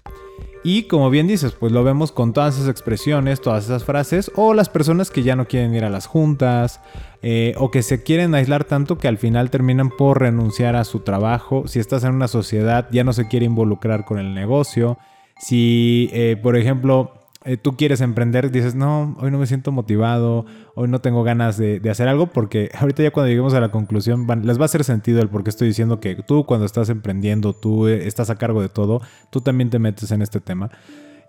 Y 0.64 0.84
como 0.84 1.10
bien 1.10 1.26
dices, 1.26 1.52
pues 1.52 1.72
lo 1.72 1.84
vemos 1.84 2.12
con 2.12 2.32
todas 2.32 2.56
esas 2.56 2.68
expresiones, 2.68 3.40
todas 3.40 3.64
esas 3.64 3.84
frases, 3.84 4.30
o 4.34 4.54
las 4.54 4.68
personas 4.68 5.10
que 5.10 5.22
ya 5.22 5.36
no 5.36 5.46
quieren 5.46 5.74
ir 5.74 5.84
a 5.84 5.90
las 5.90 6.06
juntas, 6.06 6.80
eh, 7.22 7.54
o 7.58 7.70
que 7.70 7.82
se 7.82 8.02
quieren 8.02 8.34
aislar 8.34 8.64
tanto 8.64 8.98
que 8.98 9.08
al 9.08 9.18
final 9.18 9.50
terminan 9.50 9.90
por 9.90 10.20
renunciar 10.20 10.76
a 10.76 10.84
su 10.84 11.00
trabajo. 11.00 11.66
Si 11.66 11.78
estás 11.78 12.04
en 12.04 12.14
una 12.14 12.28
sociedad, 12.28 12.88
ya 12.90 13.04
no 13.04 13.12
se 13.12 13.28
quiere 13.28 13.46
involucrar 13.46 14.04
con 14.04 14.18
el 14.18 14.34
negocio. 14.34 14.98
Si, 15.38 16.10
eh, 16.12 16.36
por 16.42 16.56
ejemplo, 16.56 17.17
eh, 17.44 17.56
tú 17.56 17.76
quieres 17.76 18.00
emprender, 18.00 18.50
dices, 18.50 18.74
no, 18.74 19.16
hoy 19.20 19.30
no 19.30 19.38
me 19.38 19.46
siento 19.46 19.70
motivado, 19.70 20.44
hoy 20.74 20.88
no 20.88 21.00
tengo 21.00 21.22
ganas 21.22 21.56
de, 21.56 21.80
hacer 21.88 22.08
algo, 22.08 22.26
porque 22.26 22.70
ahorita 22.74 23.04
ya 23.04 23.12
cuando 23.12 23.28
lleguemos 23.28 23.54
a 23.54 23.60
la 23.60 23.70
conclusión 23.70 24.26
les 24.42 24.58
va 24.58 24.62
a 24.62 24.64
hacer 24.64 24.82
sentido 24.82 25.22
el 25.22 25.28
por 25.28 25.44
qué 25.44 25.50
estoy 25.50 25.68
diciendo 25.68 26.00
que 26.00 26.16
tú 26.16 26.44
cuando 26.46 26.66
estás 26.66 26.88
emprendiendo, 26.88 27.52
tú 27.52 27.86
eh, 27.86 28.08
estás 28.08 28.30
a 28.30 28.36
cargo 28.36 28.60
de 28.60 28.68
todo, 28.68 29.00
tú 29.30 29.40
también 29.40 29.70
te 29.70 29.78
metes 29.78 30.10
en 30.10 30.22
este 30.22 30.40
tema. 30.40 30.70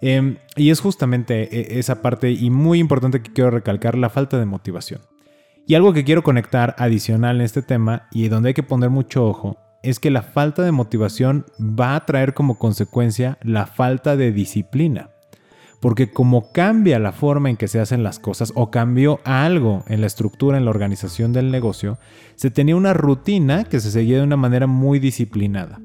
Em, 0.02 0.38
y 0.56 0.72
es 0.72 0.80
justamente 0.80 1.43
eh, 1.56 1.80
esa 1.80 2.02
parte 2.02 2.32
y 2.32 2.50
muy 2.50 2.80
importante 2.80 3.22
que 3.22 3.32
quiero 3.32 3.52
recalcar, 3.52 3.95
la 3.95 4.10
falta 4.10 4.39
de 4.39 4.45
motivación. 4.45 5.02
Y 5.67 5.76
algo 5.76 5.93
que 5.93 6.04
quiero 6.04 6.24
conectar 6.24 6.74
adicional 6.80 7.36
en 7.36 7.43
este 7.43 7.62
tema 7.62 8.08
y 8.12 8.30
donde 8.30 8.50
hay 8.50 8.54
que 8.56 8.63
poner 8.63 8.89
mucho 8.89 9.28
ojo 9.28 9.58
es 9.84 10.00
que 10.00 10.10
la 10.10 10.24
falta 10.24 10.63
de 10.63 10.72
motivación 10.72 11.45
va 11.60 11.95
a 11.95 12.06
traer 12.06 12.34
como 12.34 12.58
consecuencia 12.58 13.38
la 13.43 13.67
falta 13.67 14.17
de 14.17 14.32
disciplina 14.32 15.12
porque 15.80 16.12
como 16.12 16.52
cambia 16.52 17.00
la 17.00 17.12
forma 17.12 17.50
en 17.50 17.58
que 17.58 17.68
se 17.68 17.80
hacen 17.80 18.04
las 18.04 18.20
cosas 18.20 18.52
o 18.56 18.72
cambió 18.72 19.20
algo 19.24 19.84
en 19.88 20.02
la 20.02 20.08
estructura, 20.08 20.58
en 20.58 20.65
la 20.65 20.72
organización 20.72 21.34
del 21.34 21.52
negocio, 21.52 21.98
se 22.36 22.52
tenía 22.52 22.76
una 22.76 22.94
rutina 22.94 23.63
que 23.63 23.80
se 23.80 23.92
seguía 23.92 24.18
de 24.18 24.24
una 24.24 24.38
manera 24.38 24.68
muy 24.68 25.00
disciplinada. 25.00 25.80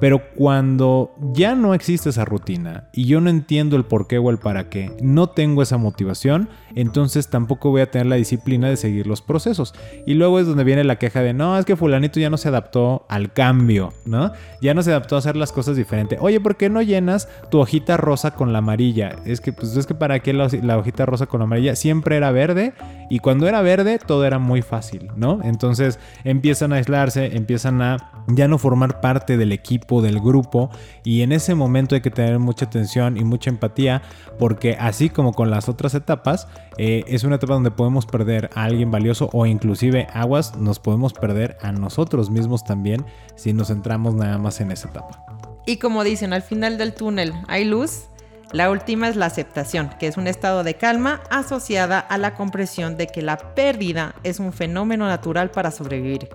Pero 0.00 0.22
cuando 0.34 1.14
ya 1.32 1.54
no 1.54 1.74
existe 1.74 2.10
esa 2.10 2.24
rutina 2.24 2.88
y 2.92 3.06
yo 3.06 3.20
no 3.20 3.30
entiendo 3.30 3.76
el 3.76 3.84
por 3.84 4.06
qué 4.06 4.18
o 4.18 4.30
el 4.30 4.38
para 4.38 4.68
qué, 4.68 4.92
no 5.00 5.28
tengo 5.28 5.62
esa 5.62 5.76
motivación, 5.76 6.48
entonces 6.74 7.28
tampoco 7.28 7.70
voy 7.70 7.80
a 7.80 7.90
tener 7.90 8.06
la 8.06 8.16
disciplina 8.16 8.68
de 8.68 8.76
seguir 8.76 9.06
los 9.06 9.22
procesos. 9.22 9.74
Y 10.06 10.14
luego 10.14 10.38
es 10.38 10.46
donde 10.46 10.64
viene 10.64 10.84
la 10.84 10.96
queja 10.96 11.20
de, 11.20 11.32
no, 11.32 11.58
es 11.58 11.64
que 11.64 11.76
fulanito 11.76 12.20
ya 12.20 12.30
no 12.30 12.36
se 12.36 12.48
adaptó 12.48 13.06
al 13.08 13.32
cambio, 13.32 13.92
¿no? 14.04 14.32
Ya 14.60 14.74
no 14.74 14.82
se 14.82 14.90
adaptó 14.90 15.16
a 15.16 15.18
hacer 15.18 15.36
las 15.36 15.52
cosas 15.52 15.76
diferentes. 15.76 16.18
Oye, 16.20 16.40
¿por 16.40 16.56
qué 16.56 16.70
no 16.70 16.82
llenas 16.82 17.28
tu 17.50 17.58
hojita 17.58 17.96
rosa 17.96 18.32
con 18.32 18.52
la 18.52 18.58
amarilla? 18.58 19.16
Es 19.24 19.40
que, 19.40 19.52
pues 19.52 19.76
es 19.76 19.86
que 19.86 19.94
para 19.94 20.20
qué 20.20 20.32
la, 20.32 20.48
la 20.62 20.78
hojita 20.78 21.06
rosa 21.06 21.26
con 21.26 21.40
la 21.40 21.44
amarilla 21.44 21.74
siempre 21.76 22.16
era 22.16 22.30
verde 22.30 22.74
y 23.10 23.18
cuando 23.18 23.48
era 23.48 23.62
verde 23.62 23.98
todo 23.98 24.24
era 24.24 24.38
muy 24.38 24.62
fácil, 24.62 25.10
¿no? 25.16 25.40
Entonces 25.42 25.98
empiezan 26.24 26.72
a 26.72 26.76
aislarse, 26.76 27.36
empiezan 27.36 27.82
a 27.82 27.96
ya 28.28 28.46
no 28.48 28.58
formar 28.58 29.00
parte 29.00 29.36
del 29.36 29.52
equipo, 29.52 29.87
del 29.88 30.20
grupo 30.20 30.70
y 31.02 31.22
en 31.22 31.32
ese 31.32 31.54
momento 31.54 31.94
hay 31.94 32.02
que 32.02 32.10
tener 32.10 32.38
mucha 32.38 32.66
atención 32.66 33.16
y 33.16 33.24
mucha 33.24 33.50
empatía 33.50 34.02
porque 34.38 34.76
así 34.78 35.08
como 35.08 35.32
con 35.32 35.50
las 35.50 35.68
otras 35.68 35.94
etapas, 35.94 36.46
eh, 36.76 37.04
es 37.08 37.24
una 37.24 37.36
etapa 37.36 37.54
donde 37.54 37.70
podemos 37.70 38.06
perder 38.06 38.50
a 38.54 38.64
alguien 38.64 38.90
valioso 38.90 39.30
o 39.32 39.46
inclusive 39.46 40.06
aguas, 40.12 40.56
nos 40.56 40.78
podemos 40.78 41.12
perder 41.12 41.56
a 41.62 41.72
nosotros 41.72 42.30
mismos 42.30 42.64
también 42.64 43.04
si 43.34 43.52
nos 43.52 43.68
centramos 43.68 44.14
nada 44.14 44.38
más 44.38 44.60
en 44.60 44.70
esa 44.70 44.88
etapa. 44.88 45.24
Y 45.66 45.78
como 45.78 46.04
dicen, 46.04 46.32
al 46.32 46.42
final 46.42 46.78
del 46.78 46.94
túnel 46.94 47.32
hay 47.46 47.64
luz. 47.64 48.04
La 48.52 48.70
última 48.70 49.08
es 49.10 49.16
la 49.16 49.26
aceptación, 49.26 49.90
que 50.00 50.06
es 50.06 50.16
un 50.16 50.26
estado 50.26 50.64
de 50.64 50.74
calma 50.74 51.20
asociada 51.28 51.98
a 51.98 52.16
la 52.16 52.34
comprensión 52.34 52.96
de 52.96 53.06
que 53.06 53.20
la 53.20 53.36
pérdida 53.36 54.14
es 54.22 54.40
un 54.40 54.54
fenómeno 54.54 55.06
natural 55.06 55.50
para 55.50 55.70
sobrevivir. 55.70 56.30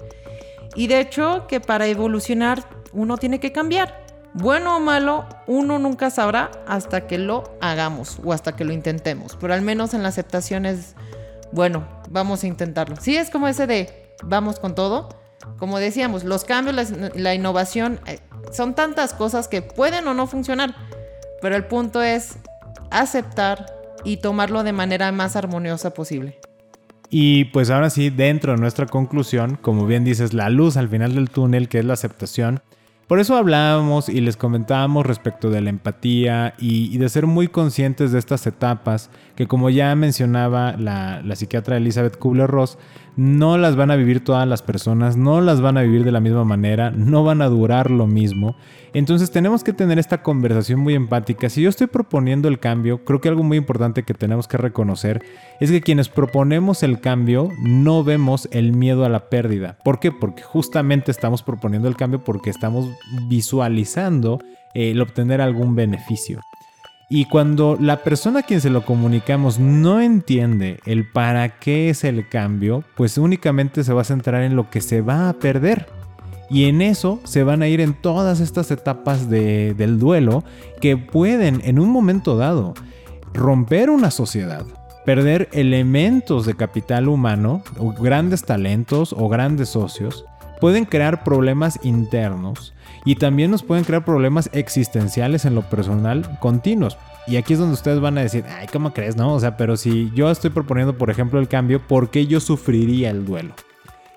Y 0.76 0.86
de 0.86 1.00
hecho 1.00 1.48
que 1.48 1.60
para 1.60 1.88
evolucionar 1.88 2.64
uno 2.94 3.18
tiene 3.18 3.40
que 3.40 3.52
cambiar 3.52 4.04
bueno 4.34 4.78
o 4.78 4.80
malo, 4.80 5.26
uno 5.48 5.80
nunca 5.80 6.10
sabrá 6.10 6.52
hasta 6.68 7.08
que 7.08 7.18
lo 7.18 7.56
hagamos 7.62 8.20
o 8.24 8.34
hasta 8.34 8.56
que 8.56 8.66
lo 8.66 8.74
intentemos. 8.74 9.38
Pero 9.40 9.54
al 9.54 9.62
menos 9.62 9.94
en 9.94 10.04
la 10.04 10.10
aceptación 10.10 10.66
es, 10.66 10.96
bueno, 11.52 11.88
vamos 12.10 12.44
a 12.44 12.48
intentarlo. 12.48 12.96
Sí, 13.00 13.16
es 13.16 13.30
como 13.30 13.48
ese 13.48 13.68
de, 13.68 14.14
vamos 14.24 14.60
con 14.60 14.76
todo. 14.76 15.10
Como 15.58 15.78
decíamos, 15.78 16.24
los 16.24 16.46
cambios, 16.46 16.92
la, 17.16 17.36
innovación, 17.36 18.00
eh, 18.08 18.20
son 18.52 18.76
tantas 18.76 19.14
cosas 19.14 19.48
que 19.48 19.62
pueden 19.62 20.08
o 20.08 20.14
no 20.14 20.26
funcionar. 20.26 20.76
Pero 21.42 21.56
el 21.56 21.66
punto 21.66 22.02
es 22.02 22.38
aceptar 22.92 23.66
y 24.06 24.18
tomarlo 24.18 24.64
de 24.64 24.74
manera 24.74 25.12
más 25.12 25.36
armoniosa 25.36 25.94
posible. 25.94 26.40
Y 27.10 27.46
pues 27.46 27.70
ahora 27.70 27.90
sí, 27.90 28.10
dentro 28.10 28.54
de 28.54 28.58
nuestra 28.58 28.88
conclusión, 28.88 29.58
como 29.62 29.86
bien 29.86 30.04
dices, 30.04 30.34
la 30.34 30.50
luz 30.50 30.78
al 30.78 30.90
final 30.90 31.14
del 31.14 31.30
túnel, 31.30 31.70
que 31.70 31.80
es 31.80 31.86
la 31.86 31.94
aceptación, 31.94 32.62
por 33.08 33.20
eso 33.20 33.36
hablábamos 33.36 34.10
y 34.10 34.22
les 34.22 34.38
comentábamos 34.38 35.06
respecto 35.06 35.50
de 35.50 35.62
la 35.62 35.70
empatía 35.70 36.54
y, 36.58 36.98
de 36.98 37.10
ser 37.10 37.28
muy 37.28 37.48
conscientes 37.48 38.12
de 38.12 38.20
estas 38.20 38.48
etapas 38.48 39.10
que 39.36 39.48
como 39.48 39.70
ya 39.70 39.94
mencionaba 39.96 40.76
la, 40.78 41.22
la 41.24 41.36
psiquiatra 41.36 41.78
Elizabeth 41.78 42.18
Kubler-Ross, 42.18 42.78
no 43.16 43.58
las 43.58 43.76
van 43.76 43.92
a 43.92 43.96
vivir 43.96 44.24
todas 44.24 44.48
las 44.48 44.62
personas, 44.62 45.18
no 45.18 45.42
las 45.42 45.62
van 45.62 45.78
a 45.78 45.82
vivir 45.82 46.04
de 46.04 46.12
la 46.12 46.20
misma 46.20 46.44
manera, 46.44 46.92
no 46.92 47.24
van 47.24 47.42
a 47.42 47.48
durar 47.48 47.92
lo 47.92 48.08
mismo. 48.08 48.56
Entonces 48.94 49.32
tenemos 49.32 49.64
que 49.64 49.74
tener 49.74 50.00
esta 50.00 50.22
conversación 50.22 50.80
muy 50.80 50.94
empática. 50.96 51.50
Si 51.50 51.62
yo 51.62 51.70
estoy 51.70 51.88
proponiendo 51.88 52.48
el 52.48 52.60
cambio, 52.60 53.04
creo 53.04 53.22
que 53.22 53.30
algo 53.30 53.44
muy 53.44 53.58
importante 53.58 54.04
que 54.04 54.14
tenemos 54.14 54.48
que 54.48 54.58
reconocer 54.58 55.24
es 55.60 55.72
que 55.72 55.82
quienes 55.82 56.10
proponemos 56.10 56.84
el 56.84 57.00
cambio 57.00 57.50
no 57.62 58.04
vemos 58.04 58.48
el 58.52 58.74
miedo 58.74 59.06
a 59.06 59.10
la 59.10 59.30
pérdida. 59.30 59.78
¿Por 59.84 60.00
qué? 60.00 60.12
Porque 60.12 60.44
justamente 60.44 61.12
estamos 61.12 61.44
proponiendo 61.44 61.88
el 61.88 61.96
cambio 61.96 62.24
porque 62.24 62.50
estamos 62.50 62.88
visualizando 63.28 64.40
el 64.74 65.02
obtener 65.02 65.42
algún 65.42 65.76
beneficio. 65.76 66.42
Y 67.16 67.26
cuando 67.26 67.78
la 67.80 68.02
persona 68.02 68.40
a 68.40 68.42
quien 68.42 68.60
se 68.60 68.72
lo 68.72 68.88
comunicamos 68.88 69.60
no 69.60 70.02
entiende 70.02 70.80
el 70.84 71.08
para 71.08 71.60
qué 71.60 71.92
es 71.92 72.04
el 72.04 72.28
cambio, 72.28 72.84
pues 72.96 73.20
únicamente 73.20 73.84
se 73.84 73.94
va 73.94 74.02
a 74.02 74.04
centrar 74.04 74.42
en 74.42 74.56
lo 74.56 74.72
que 74.72 74.82
se 74.82 75.02
va 75.02 75.30
a 75.30 75.34
perder. 75.34 75.86
Y 76.50 76.64
en 76.64 76.82
eso 76.82 77.20
se 77.24 77.44
van 77.44 77.62
a 77.62 77.68
ir 77.68 77.82
en 77.82 77.94
todas 77.94 78.40
estas 78.40 78.72
etapas 78.72 79.30
del 79.30 80.00
duelo 80.00 80.44
que 80.82 80.98
pueden 80.98 81.62
en 81.64 81.78
un 81.78 81.92
momento 81.92 82.36
dado 82.36 82.74
romper 83.32 83.92
una 83.92 84.10
sociedad, 84.10 84.66
perder 85.06 85.50
elementos 85.52 86.48
de 86.48 86.56
capital 86.56 87.08
humano, 87.10 87.62
grandes 88.00 88.42
talentos 88.42 89.14
o 89.16 89.30
grandes 89.30 89.70
socios, 89.70 90.26
pueden 90.60 90.86
crear 90.86 91.24
problemas 91.24 91.80
internos 91.84 92.73
y 93.06 93.16
también 93.16 93.52
nos 93.52 93.64
pueden 93.64 93.84
crear 93.84 94.06
problemas 94.06 94.50
existenciales 94.54 95.46
en 95.46 95.56
lo 95.56 95.64
personal 95.70 96.40
continuos. 96.40 96.98
Y 97.26 97.38
aquí 97.38 97.54
es 97.54 97.60
donde 97.60 97.76
ustedes 97.76 98.00
van 98.00 98.18
a 98.18 98.22
decir, 98.22 98.44
ay, 98.50 98.68
¿cómo 98.72 98.94
crees? 98.94 99.16
No, 99.16 99.34
o 99.34 99.40
sea, 99.40 99.56
pero 99.56 99.78
si 99.78 100.12
yo 100.14 100.30
estoy 100.30 100.50
proponiendo, 100.50 100.98
por 100.98 101.10
ejemplo, 101.10 101.40
el 101.40 101.48
cambio, 101.48 101.86
¿por 101.86 102.10
qué 102.10 102.26
yo 102.26 102.40
sufriría 102.40 103.10
el 103.10 103.26
duelo? 103.26 103.54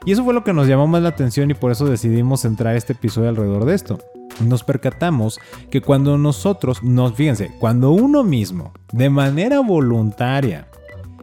Y 0.05 0.12
eso 0.12 0.25
fue 0.25 0.35
lo 0.35 0.44
que 0.44 0.53
nos 0.53 0.68
llamó 0.68 0.87
más 0.87 1.03
la 1.03 1.09
atención 1.11 1.51
y 1.51 1.55
por 1.55 1.72
eso 1.72 1.87
decidimos 1.87 2.42
centrar 2.42 2.77
este 2.77 2.92
episodio 2.92 3.29
alrededor 3.29 3.64
de 3.64 3.75
esto. 3.75 3.99
Nos 4.40 4.62
percatamos 4.62 5.40
que 5.70 5.81
cuando 5.81 6.18
nosotros, 6.18 6.83
nos, 6.83 7.14
fíjense, 7.14 7.53
cuando 7.59 7.90
uno 7.90 8.22
mismo, 8.22 8.72
de 8.92 9.11
manera 9.11 9.61
voluntaria, 9.61 10.68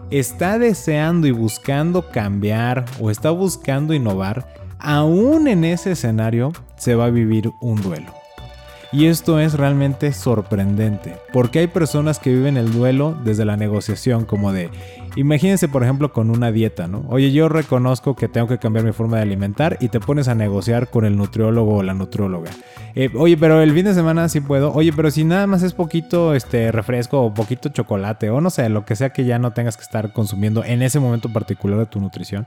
está 0.09 0.59
deseando 0.59 1.27
y 1.27 1.31
buscando 1.31 2.09
cambiar 2.11 2.85
o 2.99 3.09
está 3.09 3.29
buscando 3.29 3.93
innovar, 3.93 4.53
aún 4.83 5.47
en 5.47 5.63
ese 5.63 5.93
escenario 5.93 6.51
se 6.75 6.93
va 6.93 7.05
a 7.05 7.09
vivir 7.09 7.51
un 7.61 7.81
duelo. 7.81 8.13
Y 8.91 9.07
esto 9.07 9.39
es 9.39 9.55
realmente 9.55 10.13
sorprendente, 10.13 11.15
porque 11.31 11.57
hay 11.57 11.67
personas 11.67 12.19
que 12.19 12.29
viven 12.29 12.57
el 12.57 12.71
duelo 12.71 13.17
desde 13.23 13.43
la 13.43 13.57
negociación, 13.57 14.25
como 14.25 14.53
de, 14.53 14.69
imagínense 15.15 15.67
por 15.67 15.81
ejemplo 15.81 16.13
con 16.13 16.29
una 16.29 16.51
dieta, 16.51 16.87
¿no? 16.87 17.03
Oye, 17.09 17.31
yo 17.31 17.49
reconozco 17.49 18.15
que 18.15 18.27
tengo 18.27 18.47
que 18.47 18.59
cambiar 18.59 18.85
mi 18.85 18.91
forma 18.91 19.17
de 19.17 19.23
alimentar 19.23 19.77
y 19.79 19.87
te 19.87 19.99
pones 19.99 20.27
a 20.27 20.35
negociar 20.35 20.91
con 20.91 21.05
el 21.05 21.17
nutriólogo 21.17 21.77
o 21.77 21.81
la 21.81 21.95
nutrióloga. 21.95 22.51
Eh, 22.93 23.09
oye, 23.15 23.35
pero 23.35 23.63
el 23.63 23.73
fin 23.73 23.85
de 23.85 23.95
semana 23.95 24.29
sí 24.29 24.41
puedo. 24.41 24.71
Oye, 24.73 24.93
pero 24.93 25.09
si 25.09 25.23
nada 25.23 25.47
más 25.47 25.63
es 25.63 25.73
poquito 25.73 26.35
este 26.35 26.71
refresco 26.71 27.19
o 27.23 27.33
poquito 27.33 27.69
chocolate 27.69 28.29
o 28.29 28.41
no 28.41 28.51
sé, 28.51 28.69
lo 28.69 28.85
que 28.85 28.95
sea 28.95 29.09
que 29.09 29.25
ya 29.25 29.39
no 29.39 29.53
tengas 29.53 29.75
que 29.75 29.83
estar 29.83 30.13
consumiendo 30.13 30.63
en 30.63 30.83
ese 30.83 30.99
momento 30.99 31.33
particular 31.33 31.79
de 31.79 31.87
tu 31.87 31.99
nutrición 31.99 32.45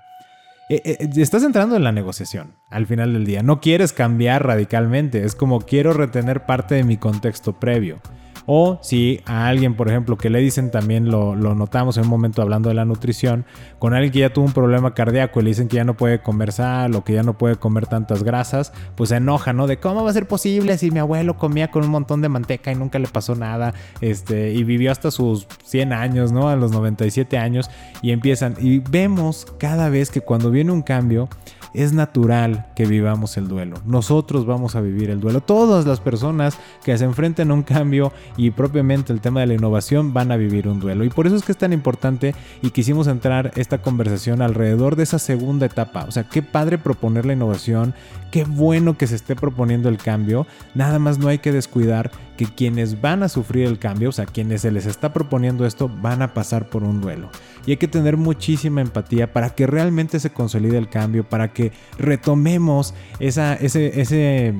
eh, 0.69 0.83
eh, 0.85 1.09
estás 1.17 1.45
entrando 1.45 1.77
en 1.77 1.85
la 1.85 1.93
negociación 1.93 2.55
al 2.71 2.87
final 2.87 3.13
del 3.13 3.25
día. 3.25 3.43
No 3.43 3.61
quieres 3.61 3.93
cambiar 3.93 4.45
radicalmente. 4.45 5.25
Es 5.25 5.35
como 5.35 5.61
quiero 5.61 5.93
retener 5.93 6.45
parte 6.45 6.75
de 6.75 6.85
mi 6.85 6.97
contexto 6.97 7.53
previo. 7.55 8.01
O 8.47 8.79
si 8.81 9.21
a 9.27 9.49
alguien, 9.49 9.75
por 9.75 9.89
ejemplo, 9.89 10.17
que 10.17 10.31
le 10.31 10.39
dicen 10.39 10.71
también, 10.71 11.11
lo, 11.11 11.35
notamos 11.35 11.97
en 11.97 12.05
un 12.05 12.11
momento 12.11 12.43
hablando 12.43 12.69
de 12.69 12.77
la 12.77 12.85
nutrición, 12.85 13.45
con 13.79 13.93
alguien 13.93 14.13
que 14.13 14.21
ya 14.21 14.33
tuvo 14.33 14.45
un 14.45 14.53
problema 14.53 14.95
cardíaco 14.95 15.41
y 15.41 15.45
le 15.45 15.51
dicen 15.51 15.67
que 15.67 15.77
ya 15.77 15.85
no 15.85 15.97
puede 15.97 16.21
comer 16.23 16.53
sal 16.53 16.95
o 16.95 17.05
que 17.05 17.13
ya 17.13 17.25
no 17.25 17.37
puede 17.37 17.57
comer 17.57 17.87
tantas 17.89 18.23
grasas, 18.23 18.73
pues 18.95 19.11
se 19.11 19.17
enoja, 19.17 19.53
¿no? 19.53 19.67
De 19.67 19.79
cómo 19.79 20.05
va 20.05 20.11
a 20.11 20.13
ser 20.13 20.29
posible 20.29 20.79
si 20.79 20.91
mi 20.93 21.01
abuelo 21.01 21.37
comía 21.37 21.71
con 21.71 21.85
un 21.85 21.91
montón 21.91 22.23
de 22.23 22.29
manteca 22.29 22.71
y 22.71 22.77
nunca 22.77 22.99
le 22.99 23.09
pasó 23.09 23.35
nada, 23.35 23.75
este, 24.01 24.53
y 24.53 24.63
vivió 24.63 24.93
hasta 24.93 25.11
sus 25.11 25.49
100 25.65 25.93
años, 25.93 26.31
¿no? 26.31 26.49
A 26.49 26.57
los 26.57 26.71
97 26.71 27.39
años 27.39 27.69
y 28.01 28.13
empiezan. 28.13 28.55
Y 28.61 28.79
vemos 28.79 29.47
cada 29.59 29.89
vez 29.89 30.11
que 30.11 30.21
cuando 30.21 30.51
viene 30.51 30.71
un 30.71 30.83
cambio, 30.83 31.29
es 31.77 31.93
natural 31.93 32.67
que 32.75 32.87
vivamos 32.87 33.37
el 33.37 33.49
duelo. 33.49 33.77
Nosotros 33.85 34.47
vamos 34.47 34.75
a 34.77 34.81
vivir 34.81 35.11
el 35.11 35.21
duelo. 35.21 35.43
Todas 35.43 35.85
las 35.85 36.01
personas 36.01 36.59
que 36.83 36.97
se 36.97 37.05
enfrenten 37.05 37.51
a 37.51 37.55
un 37.55 37.62
cambio 37.62 38.12
y 38.39 38.51
propiamente 38.51 39.12
el 39.12 39.21
tema 39.21 39.41
de 39.41 39.47
la 39.47 39.55
innovación 39.55 40.15
van 40.15 40.33
a 40.33 40.39
vivir 40.39 40.69
un 40.69 40.81
duelo. 40.81 41.05
Y 41.05 41.11
por 41.11 41.27
eso 41.27 41.37
es 41.37 41.43
que 41.43 41.53
es 41.53 41.59
tan 41.59 41.75
importante 41.75 42.35
y 42.62 42.71
quisimos 42.71 43.09
entrar 43.09 43.53
esta 43.57 43.83
conversación 43.83 44.41
alrededor 44.41 44.97
de 44.97 45.03
esa 45.03 45.19
segunda 45.19 45.67
etapa. 45.67 46.05
O 46.09 46.11
sea, 46.11 46.25
qué 46.25 46.43
padre 46.43 46.79
proponer 46.79 47.27
la 47.27 47.35
innovación, 47.35 47.93
qué 48.31 48.45
bueno 48.45 48.97
que 48.97 49.07
se 49.07 49.17
esté 49.17 49.37
proponiendo 49.37 49.91
el 49.91 49.99
cambio. 49.99 50.47
Nada 50.75 50.99
más 50.99 51.19
no 51.19 51.29
hay 51.29 51.39
que 51.39 51.53
descuidar 51.53 52.11
que 52.37 52.46
quienes 52.46 53.01
van 53.01 53.22
a 53.22 53.29
sufrir 53.29 53.66
el 53.66 53.79
cambio, 53.79 54.11
o 54.11 54.12
sea, 54.12 54.27
quienes 54.27 54.62
se 54.62 54.70
les 54.70 54.87
está 54.87 55.12
proponiendo 55.12 55.66
esto, 55.66 55.88
van 55.88 56.22
a 56.22 56.35
pasar 56.35 56.68
por 56.68 56.85
un 56.85 57.01
duelo. 57.01 57.31
Y 57.66 57.72
hay 57.72 57.77
que 57.79 57.88
tener 57.88 58.16
muchísima 58.16 58.81
empatía 58.81 59.33
para 59.33 59.51
que 59.51 59.66
realmente 59.66 60.20
se 60.20 60.31
consolide 60.31 60.79
el 60.79 60.88
cambio, 60.88 61.25
para 61.29 61.53
que 61.53 61.72
retomemos 61.99 62.94
ese, 63.18 64.55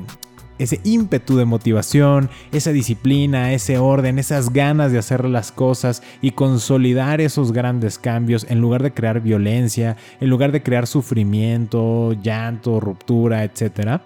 ese 0.59 0.81
ímpetu 0.85 1.37
de 1.37 1.45
motivación, 1.45 2.31
esa 2.53 2.73
disciplina, 2.73 3.53
ese 3.53 3.79
orden, 3.79 4.19
esas 4.19 4.53
ganas 4.53 4.93
de 4.93 4.99
hacer 4.99 5.25
las 5.25 5.53
cosas 5.53 6.03
y 6.23 6.33
consolidar 6.33 7.21
esos 7.21 7.53
grandes 7.53 7.99
cambios 7.99 8.47
en 8.49 8.61
lugar 8.61 8.83
de 8.83 8.93
crear 8.93 9.21
violencia, 9.21 9.97
en 10.21 10.31
lugar 10.31 10.53
de 10.53 10.63
crear 10.63 10.87
sufrimiento, 10.87 12.13
llanto, 12.15 12.81
ruptura, 12.81 13.45
etc. 13.45 14.01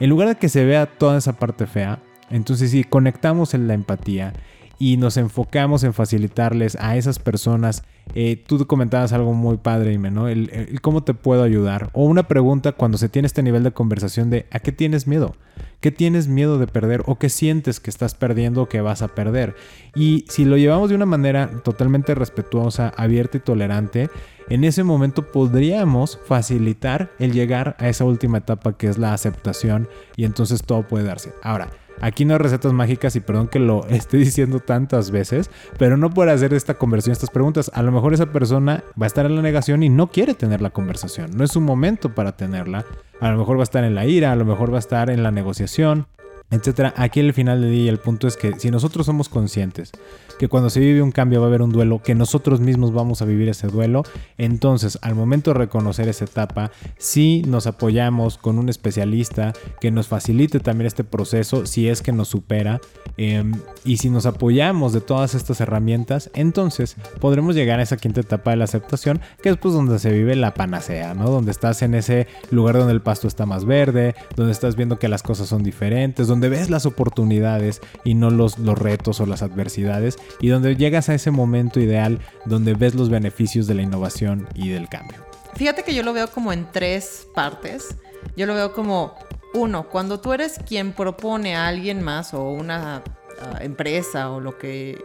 En 0.00 0.10
lugar 0.10 0.28
de 0.28 0.34
que 0.36 0.48
se 0.48 0.64
vea 0.64 0.86
toda 0.86 1.18
esa 1.18 1.32
parte 1.32 1.66
fea, 1.66 2.00
entonces 2.30 2.70
si 2.70 2.84
conectamos 2.84 3.54
en 3.54 3.68
la 3.68 3.74
empatía 3.74 4.32
y 4.78 4.96
nos 4.96 5.16
enfocamos 5.16 5.82
en 5.82 5.92
facilitarles 5.92 6.76
a 6.80 6.96
esas 6.96 7.18
personas. 7.18 7.82
Eh, 8.14 8.42
tú 8.46 8.64
comentabas 8.66 9.12
algo 9.12 9.34
muy 9.34 9.56
padre, 9.56 9.92
Ime, 9.92 10.10
¿no? 10.10 10.28
El, 10.28 10.78
cómo 10.80 11.02
te 11.02 11.14
puedo 11.14 11.42
ayudar. 11.42 11.90
O 11.92 12.04
una 12.04 12.28
pregunta 12.28 12.72
cuando 12.72 12.96
se 12.96 13.08
tiene 13.08 13.26
este 13.26 13.42
nivel 13.42 13.64
de 13.64 13.72
conversación 13.72 14.30
de 14.30 14.46
¿a 14.50 14.60
qué 14.60 14.72
tienes 14.72 15.06
miedo? 15.06 15.34
¿Qué 15.80 15.90
tienes 15.90 16.28
miedo 16.28 16.58
de 16.58 16.66
perder? 16.66 17.02
¿O 17.06 17.18
qué 17.18 17.28
sientes 17.28 17.80
que 17.80 17.90
estás 17.90 18.14
perdiendo 18.14 18.62
o 18.62 18.68
que 18.68 18.80
vas 18.80 19.02
a 19.02 19.08
perder? 19.08 19.56
Y 19.94 20.24
si 20.28 20.44
lo 20.44 20.56
llevamos 20.56 20.88
de 20.88 20.94
una 20.94 21.06
manera 21.06 21.50
totalmente 21.64 22.14
respetuosa, 22.14 22.92
abierta 22.96 23.36
y 23.38 23.40
tolerante, 23.40 24.10
en 24.48 24.64
ese 24.64 24.84
momento 24.84 25.30
podríamos 25.30 26.18
facilitar 26.24 27.10
el 27.18 27.32
llegar 27.32 27.76
a 27.78 27.88
esa 27.88 28.04
última 28.04 28.38
etapa 28.38 28.76
que 28.76 28.88
es 28.88 28.96
la 28.96 29.12
aceptación 29.12 29.88
y 30.16 30.24
entonces 30.24 30.62
todo 30.62 30.82
puede 30.82 31.04
darse. 31.04 31.32
Ahora, 31.42 31.68
Aquí 32.00 32.24
no 32.24 32.34
hay 32.34 32.38
recetas 32.38 32.72
mágicas 32.72 33.16
y 33.16 33.20
perdón 33.20 33.48
que 33.48 33.58
lo 33.58 33.86
esté 33.88 34.16
diciendo 34.16 34.60
tantas 34.60 35.10
veces, 35.10 35.50
pero 35.78 35.96
no 35.96 36.10
puede 36.10 36.32
hacer 36.32 36.54
esta 36.54 36.74
conversión, 36.74 37.12
estas 37.12 37.30
preguntas. 37.30 37.70
A 37.74 37.82
lo 37.82 37.92
mejor 37.92 38.14
esa 38.14 38.26
persona 38.26 38.84
va 39.00 39.06
a 39.06 39.08
estar 39.08 39.26
en 39.26 39.36
la 39.36 39.42
negación 39.42 39.82
y 39.82 39.88
no 39.88 40.08
quiere 40.08 40.34
tener 40.34 40.60
la 40.60 40.70
conversación. 40.70 41.36
No 41.36 41.44
es 41.44 41.56
un 41.56 41.64
momento 41.64 42.14
para 42.14 42.36
tenerla. 42.36 42.84
A 43.20 43.30
lo 43.30 43.38
mejor 43.38 43.56
va 43.56 43.62
a 43.62 43.64
estar 43.64 43.84
en 43.84 43.94
la 43.94 44.06
ira, 44.06 44.32
a 44.32 44.36
lo 44.36 44.44
mejor 44.44 44.72
va 44.72 44.76
a 44.76 44.80
estar 44.80 45.10
en 45.10 45.22
la 45.22 45.30
negociación 45.30 46.06
etcétera. 46.50 46.94
Aquí 46.96 47.20
el 47.20 47.32
final 47.34 47.60
del 47.60 47.72
día 47.72 47.90
el 47.90 47.98
punto 47.98 48.26
es 48.26 48.36
que 48.36 48.58
si 48.58 48.70
nosotros 48.70 49.06
somos 49.06 49.28
conscientes 49.28 49.92
que 50.38 50.48
cuando 50.48 50.70
se 50.70 50.80
vive 50.80 51.02
un 51.02 51.10
cambio 51.10 51.40
va 51.40 51.46
a 51.46 51.48
haber 51.48 51.62
un 51.62 51.72
duelo, 51.72 52.00
que 52.02 52.14
nosotros 52.14 52.60
mismos 52.60 52.92
vamos 52.92 53.20
a 53.20 53.24
vivir 53.24 53.48
ese 53.48 53.66
duelo, 53.66 54.04
entonces 54.38 54.98
al 55.02 55.14
momento 55.14 55.52
de 55.52 55.58
reconocer 55.58 56.08
esa 56.08 56.24
etapa, 56.24 56.70
si 56.96 57.42
nos 57.42 57.66
apoyamos 57.66 58.38
con 58.38 58.58
un 58.58 58.68
especialista 58.68 59.52
que 59.80 59.90
nos 59.90 60.06
facilite 60.06 60.60
también 60.60 60.86
este 60.86 61.04
proceso, 61.04 61.66
si 61.66 61.88
es 61.88 62.02
que 62.02 62.12
nos 62.12 62.28
supera, 62.28 62.80
em, 63.16 63.52
y 63.84 63.96
si 63.96 64.10
nos 64.10 64.26
apoyamos 64.26 64.92
de 64.92 65.00
todas 65.00 65.34
estas 65.34 65.60
herramientas, 65.60 66.30
entonces 66.34 66.96
podremos 67.20 67.56
llegar 67.56 67.80
a 67.80 67.82
esa 67.82 67.96
quinta 67.96 68.20
etapa 68.20 68.52
de 68.52 68.58
la 68.58 68.64
aceptación, 68.64 69.20
que 69.42 69.48
es 69.48 69.56
pues 69.56 69.74
donde 69.74 69.98
se 69.98 70.12
vive 70.12 70.36
la 70.36 70.54
panacea, 70.54 71.14
¿no? 71.14 71.30
Donde 71.30 71.50
estás 71.50 71.82
en 71.82 71.94
ese 71.94 72.28
lugar 72.50 72.76
donde 72.78 72.92
el 72.92 73.00
pasto 73.00 73.26
está 73.26 73.44
más 73.44 73.64
verde, 73.64 74.14
donde 74.36 74.52
estás 74.52 74.76
viendo 74.76 75.00
que 75.00 75.08
las 75.08 75.24
cosas 75.24 75.48
son 75.48 75.64
diferentes, 75.64 76.28
donde 76.28 76.37
ves 76.40 76.70
las 76.70 76.86
oportunidades 76.86 77.80
y 78.04 78.14
no 78.14 78.30
los, 78.30 78.58
los 78.58 78.78
retos 78.78 79.20
o 79.20 79.26
las 79.26 79.42
adversidades 79.42 80.16
y 80.40 80.48
donde 80.48 80.76
llegas 80.76 81.08
a 81.08 81.14
ese 81.14 81.32
momento 81.32 81.80
ideal 81.80 82.20
donde 82.44 82.74
ves 82.74 82.94
los 82.94 83.10
beneficios 83.10 83.66
de 83.66 83.74
la 83.74 83.82
innovación 83.82 84.46
y 84.54 84.68
del 84.68 84.88
cambio. 84.88 85.18
Fíjate 85.56 85.82
que 85.82 85.92
yo 85.92 86.04
lo 86.04 86.12
veo 86.12 86.30
como 86.30 86.52
en 86.52 86.70
tres 86.70 87.26
partes. 87.34 87.96
Yo 88.36 88.46
lo 88.46 88.54
veo 88.54 88.72
como, 88.72 89.14
uno, 89.54 89.88
cuando 89.88 90.20
tú 90.20 90.32
eres 90.32 90.60
quien 90.64 90.92
propone 90.92 91.56
a 91.56 91.66
alguien 91.66 92.02
más 92.02 92.32
o 92.32 92.50
una 92.50 93.02
ah, 93.40 93.58
empresa 93.60 94.30
o 94.30 94.38
lo 94.38 94.56
que 94.56 95.02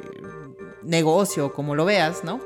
negocio, 0.83 1.53
como 1.53 1.73
lo 1.73 1.85
veas, 1.85 2.23
¿no? 2.23 2.39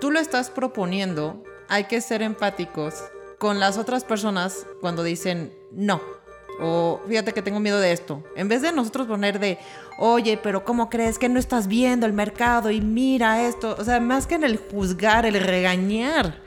Tú 0.00 0.10
lo 0.10 0.20
estás 0.20 0.50
proponiendo, 0.50 1.42
hay 1.68 1.84
que 1.84 2.02
ser 2.02 2.20
empáticos 2.20 2.94
con 3.38 3.60
las 3.60 3.78
otras 3.78 4.04
personas 4.04 4.66
cuando 4.80 5.02
dicen 5.02 5.52
no 5.72 6.13
o 6.60 7.00
fíjate 7.08 7.32
que 7.32 7.42
tengo 7.42 7.60
miedo 7.60 7.78
de 7.80 7.92
esto. 7.92 8.22
En 8.36 8.48
vez 8.48 8.62
de 8.62 8.72
nosotros 8.72 9.06
poner 9.06 9.38
de, 9.38 9.58
oye, 9.98 10.38
pero 10.42 10.64
¿cómo 10.64 10.88
crees 10.88 11.18
que 11.18 11.28
no 11.28 11.38
estás 11.38 11.66
viendo 11.66 12.06
el 12.06 12.12
mercado 12.12 12.70
y 12.70 12.80
mira 12.80 13.46
esto? 13.46 13.76
O 13.78 13.84
sea, 13.84 14.00
más 14.00 14.26
que 14.26 14.36
en 14.36 14.44
el 14.44 14.58
juzgar, 14.58 15.26
el 15.26 15.34
regañar. 15.40 16.40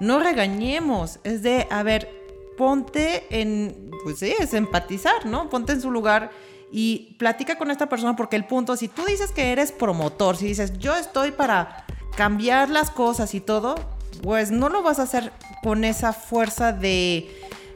No 0.00 0.18
regañemos. 0.18 1.20
Es 1.24 1.42
de, 1.42 1.66
a 1.70 1.82
ver, 1.82 2.10
ponte 2.56 3.26
en, 3.30 3.90
pues 4.04 4.18
sí, 4.18 4.34
es 4.38 4.54
empatizar, 4.54 5.26
¿no? 5.26 5.48
Ponte 5.48 5.72
en 5.72 5.80
su 5.80 5.90
lugar 5.90 6.30
y 6.70 7.14
platica 7.18 7.56
con 7.56 7.70
esta 7.70 7.88
persona 7.88 8.16
porque 8.16 8.36
el 8.36 8.44
punto, 8.44 8.76
si 8.76 8.88
tú 8.88 9.04
dices 9.04 9.30
que 9.30 9.52
eres 9.52 9.72
promotor, 9.72 10.36
si 10.36 10.46
dices, 10.46 10.78
yo 10.78 10.94
estoy 10.94 11.30
para 11.32 11.86
cambiar 12.16 12.70
las 12.70 12.90
cosas 12.90 13.34
y 13.34 13.40
todo, 13.40 13.76
pues 14.22 14.50
no 14.50 14.68
lo 14.68 14.82
vas 14.82 14.98
a 14.98 15.02
hacer 15.02 15.32
con 15.62 15.84
esa 15.84 16.12
fuerza 16.12 16.72
de 16.72 17.30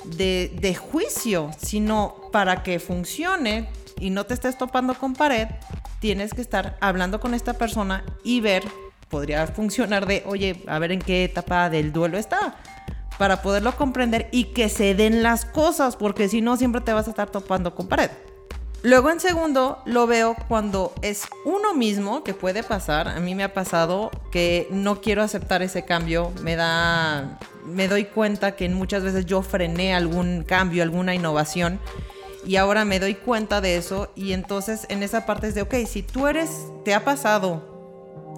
de, 0.05 0.75
juicio, 0.75 1.51
sino 1.59 2.17
para 2.33 2.63
que 2.63 2.79
funcione 2.79 3.69
y 3.99 4.11
no 4.11 4.25
te 4.25 4.35
estés 4.35 4.57
topando 4.57 4.95
con 4.95 5.15
pared, 5.15 5.49
tienes 6.01 6.33
que 6.33 6.41
estar 6.41 6.77
hablando 6.81 7.21
con 7.21 7.35
esta 7.35 7.55
persona 7.55 8.05
y 8.25 8.41
ver, 8.41 8.65
podría 9.09 9.47
funcionar 9.47 10.07
de, 10.07 10.23
oye, 10.27 10.63
a 10.67 10.79
ver 10.79 10.93
en 10.93 11.01
qué 11.01 11.25
etapa 11.25 11.69
del 11.71 11.93
duelo 11.93 12.19
está, 12.19 12.57
para 13.19 13.43
poderlo 13.43 13.77
comprender 13.77 14.29
y 14.33 14.45
que 14.45 14.69
se 14.69 14.95
den 14.95 15.23
las 15.23 15.45
cosas, 15.45 15.97
porque 15.97 16.29
si 16.29 16.41
no, 16.41 16.57
siempre 16.57 16.81
te 16.81 16.93
vas 16.93 17.07
a 17.07 17.11
estar 17.11 17.31
topando 17.31 17.75
con 17.75 17.89
pared. 17.89 18.11
Luego 18.83 19.11
en 19.11 19.21
segundo 19.21 19.83
lo 19.85 20.07
veo 20.07 20.35
cuando 20.49 20.95
es 21.03 21.25
uno 21.45 21.75
mismo, 21.75 22.25
que 22.25 22.33
puede 22.33 22.63
pasar, 22.63 23.09
a 23.09 23.21
mí 23.21 23.35
me 23.35 23.45
ha 23.45 23.53
pasado 23.53 24.11
que 24.33 24.69
no 24.71 25.03
quiero 25.03 25.23
aceptar 25.23 25.63
ese 25.63 25.85
cambio, 25.85 26.33
me 26.43 26.57
da, 26.57 27.39
me 27.67 27.89
doy 27.89 28.07
cuenta 28.07 28.57
que 28.57 28.69
muchas 28.71 29.03
veces 29.03 29.27
yo 29.27 29.43
frené 29.43 29.95
algún 29.95 30.45
cambio, 30.45 30.83
alguna 30.83 31.15
innovación 31.15 31.79
y 32.47 32.57
ahora 32.57 32.87
me 32.87 33.01
doy 33.01 33.15
cuenta 33.15 33.61
de 33.61 33.77
eso. 33.77 34.11
Y 34.15 34.33
entonces 34.33 34.87
en 34.89 35.03
esa 35.03 35.27
parte 35.27 35.49
es 35.49 35.55
de, 35.55 35.63
ok, 35.63 35.75
si 35.87 36.03
tú 36.03 36.27
eres, 36.27 36.51
te 36.85 36.95
ha 36.95 37.05
pasado 37.05 37.71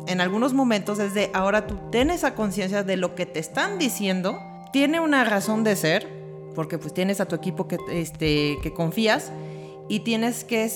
en 0.07 0.21
algunos 0.21 0.53
momentos 0.53 0.99
es 0.99 1.15
de, 1.15 1.31
ahora 1.33 1.67
tú 1.67 1.79
tienes 1.91 2.17
esa 2.17 2.35
conciencia 2.35 2.83
de 2.83 2.97
lo 2.97 3.15
que 3.15 3.27
te 3.27 3.39
están 3.39 3.79
diciendo, 3.79 4.41
tiene 4.73 5.01
una 5.01 5.25
razón 5.25 5.65
de 5.65 5.77
ser, 5.77 6.09
porque 6.55 6.79
pues 6.79 6.93
tienes 6.93 7.21
a 7.21 7.27
tu 7.27 7.37
equipo 7.37 7.69
que, 7.69 7.79
este, 7.91 8.59
que 8.63 8.73
confías 8.73 9.31
y 9.89 10.01
tienes 10.01 10.45
que 10.45 10.71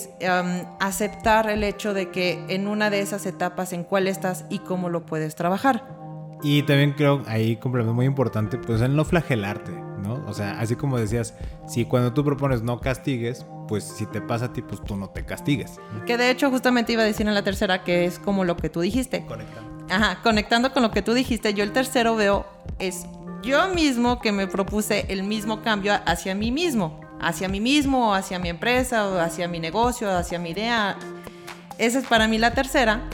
aceptar 0.81 1.49
el 1.49 1.65
hecho 1.65 1.95
de 1.95 2.11
que 2.11 2.45
en 2.49 2.67
una 2.67 2.91
de 2.91 3.01
esas 3.01 3.27
etapas 3.27 3.73
en 3.73 3.85
cuál 3.85 4.09
estás 4.09 4.45
y 4.51 4.59
cómo 4.59 4.89
lo 4.89 5.07
puedes 5.07 5.35
trabajar. 5.37 5.97
Y 6.43 6.63
también 6.65 6.93
creo 6.93 7.23
ahí 7.27 7.57
complemento 7.57 7.95
muy 7.95 8.07
importante, 8.07 8.59
pues 8.59 8.83
el 8.83 8.95
no 8.95 9.05
flagelarte, 9.05 9.73
¿no? 9.73 10.23
O 10.27 10.35
sea, 10.35 10.61
así 10.61 10.77
como 10.77 10.99
decías, 10.99 11.35
si 11.67 11.87
cuando 11.87 12.13
tú 12.13 12.25
propones 12.25 12.63
no 12.63 12.79
castigues, 12.79 13.47
pues 13.69 13.85
si 13.85 14.07
te 14.07 14.21
pasa 14.21 14.47
a 14.47 14.53
ti, 14.53 14.61
pues 14.61 14.83
tú 14.85 14.97
no 14.97 15.09
te 15.09 15.25
castigues. 15.25 15.81
Que 16.05 16.19
de 16.19 16.31
hecho 16.31 16.51
justamente 16.51 16.93
iba 16.93 17.03
a 17.03 17.07
decir 17.07 17.27
en 17.27 17.35
la 17.35 17.43
tercera 17.43 17.85
que 17.85 18.05
es 18.05 18.19
como 18.19 18.45
lo 18.45 18.57
que 18.57 18.69
tú 18.69 18.81
dijiste. 18.81 19.25
Conectando. 19.25 19.87
Ajá, 19.89 20.21
conectando 20.23 20.73
con 20.73 20.83
lo 20.83 20.91
que 20.91 21.01
tú 21.01 21.15
dijiste, 21.15 21.55
yo 21.55 21.65
el 21.65 21.73
tercero 21.73 22.17
veo 22.17 22.45
es 22.79 23.07
yo 23.43 23.69
mismo 23.69 24.21
que 24.21 24.33
me 24.33 24.47
propuse 24.47 25.07
el 25.09 25.23
mismo 25.23 25.63
cambio 25.63 25.95
hacia 26.05 26.35
mí 26.35 26.53
mismo 26.53 27.01
hacia 27.21 27.49
mí 27.49 27.61
mismo, 27.61 28.15
hacia 28.15 28.39
mi 28.39 28.49
empresa, 28.49 29.09
o 29.09 29.19
hacia 29.19 29.49
mi 29.49 29.61
negocio, 29.61 30.11
hacia 30.11 30.39
mi 30.39 30.51
idea. 30.51 30.97
Esa 31.79 31.99
es 31.99 32.07
para 32.07 32.29
mí 32.29 32.39
la 32.39 32.55
tercera. 32.55 33.09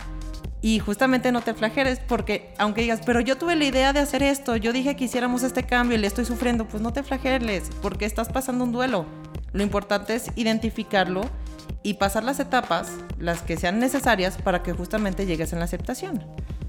Y 0.60 0.78
justamente 0.78 1.32
no 1.32 1.40
te 1.40 1.54
flageles 1.54 2.00
porque 2.06 2.54
aunque 2.56 2.82
digas, 2.82 3.00
pero 3.04 3.20
yo 3.20 3.36
tuve 3.36 3.56
la 3.56 3.64
idea 3.64 3.92
de 3.92 3.98
hacer 3.98 4.22
esto, 4.22 4.54
yo 4.56 4.72
dije 4.72 4.94
que 4.94 5.04
hiciéramos 5.04 5.42
este 5.42 5.64
cambio 5.64 5.98
y 5.98 6.00
le 6.00 6.06
estoy 6.06 6.24
sufriendo, 6.24 6.68
pues 6.68 6.80
no 6.80 6.92
te 6.92 7.02
flageles 7.02 7.68
porque 7.82 8.04
estás 8.04 8.28
pasando 8.28 8.62
un 8.62 8.70
duelo. 8.70 9.04
Lo 9.52 9.64
importante 9.64 10.14
es 10.14 10.30
identificarlo 10.36 11.22
y 11.82 11.94
pasar 11.94 12.22
las 12.22 12.38
etapas, 12.38 12.92
las 13.18 13.42
que 13.42 13.56
sean 13.56 13.80
necesarias 13.80 14.38
para 14.40 14.62
que 14.62 14.72
justamente 14.72 15.26
llegues 15.26 15.52
a 15.52 15.56
la 15.56 15.64
aceptación. 15.64 16.24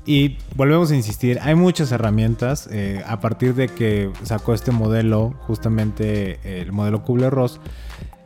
Y 0.05 0.37
volvemos 0.55 0.91
a 0.91 0.95
insistir, 0.95 1.39
hay 1.41 1.55
muchas 1.55 1.91
herramientas 1.93 2.67
eh, 2.71 3.01
a 3.07 3.21
partir 3.21 3.55
de 3.55 3.69
que 3.69 4.11
sacó 4.23 4.53
este 4.53 4.71
modelo, 4.71 5.33
justamente 5.47 6.39
el 6.43 6.73
modelo 6.73 7.03
Kubler-Ross. 7.03 7.61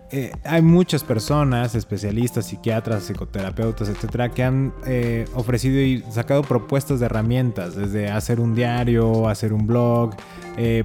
Eh, 0.10 0.32
hay 0.44 0.62
muchas 0.62 1.04
personas, 1.04 1.76
especialistas, 1.76 2.48
psiquiatras, 2.48 3.04
psicoterapeutas, 3.04 3.90
etcétera, 3.90 4.30
que 4.30 4.42
han 4.42 4.74
eh, 4.88 5.26
ofrecido 5.36 5.80
y 5.82 6.02
sacado 6.10 6.42
propuestas 6.42 7.00
de 7.00 7.08
herramientas, 7.08 7.76
desde 7.76 8.10
hacer 8.10 8.40
un 8.40 8.56
diario, 8.56 9.28
hacer 9.28 9.54
un 9.54 9.68
blog, 9.68 10.16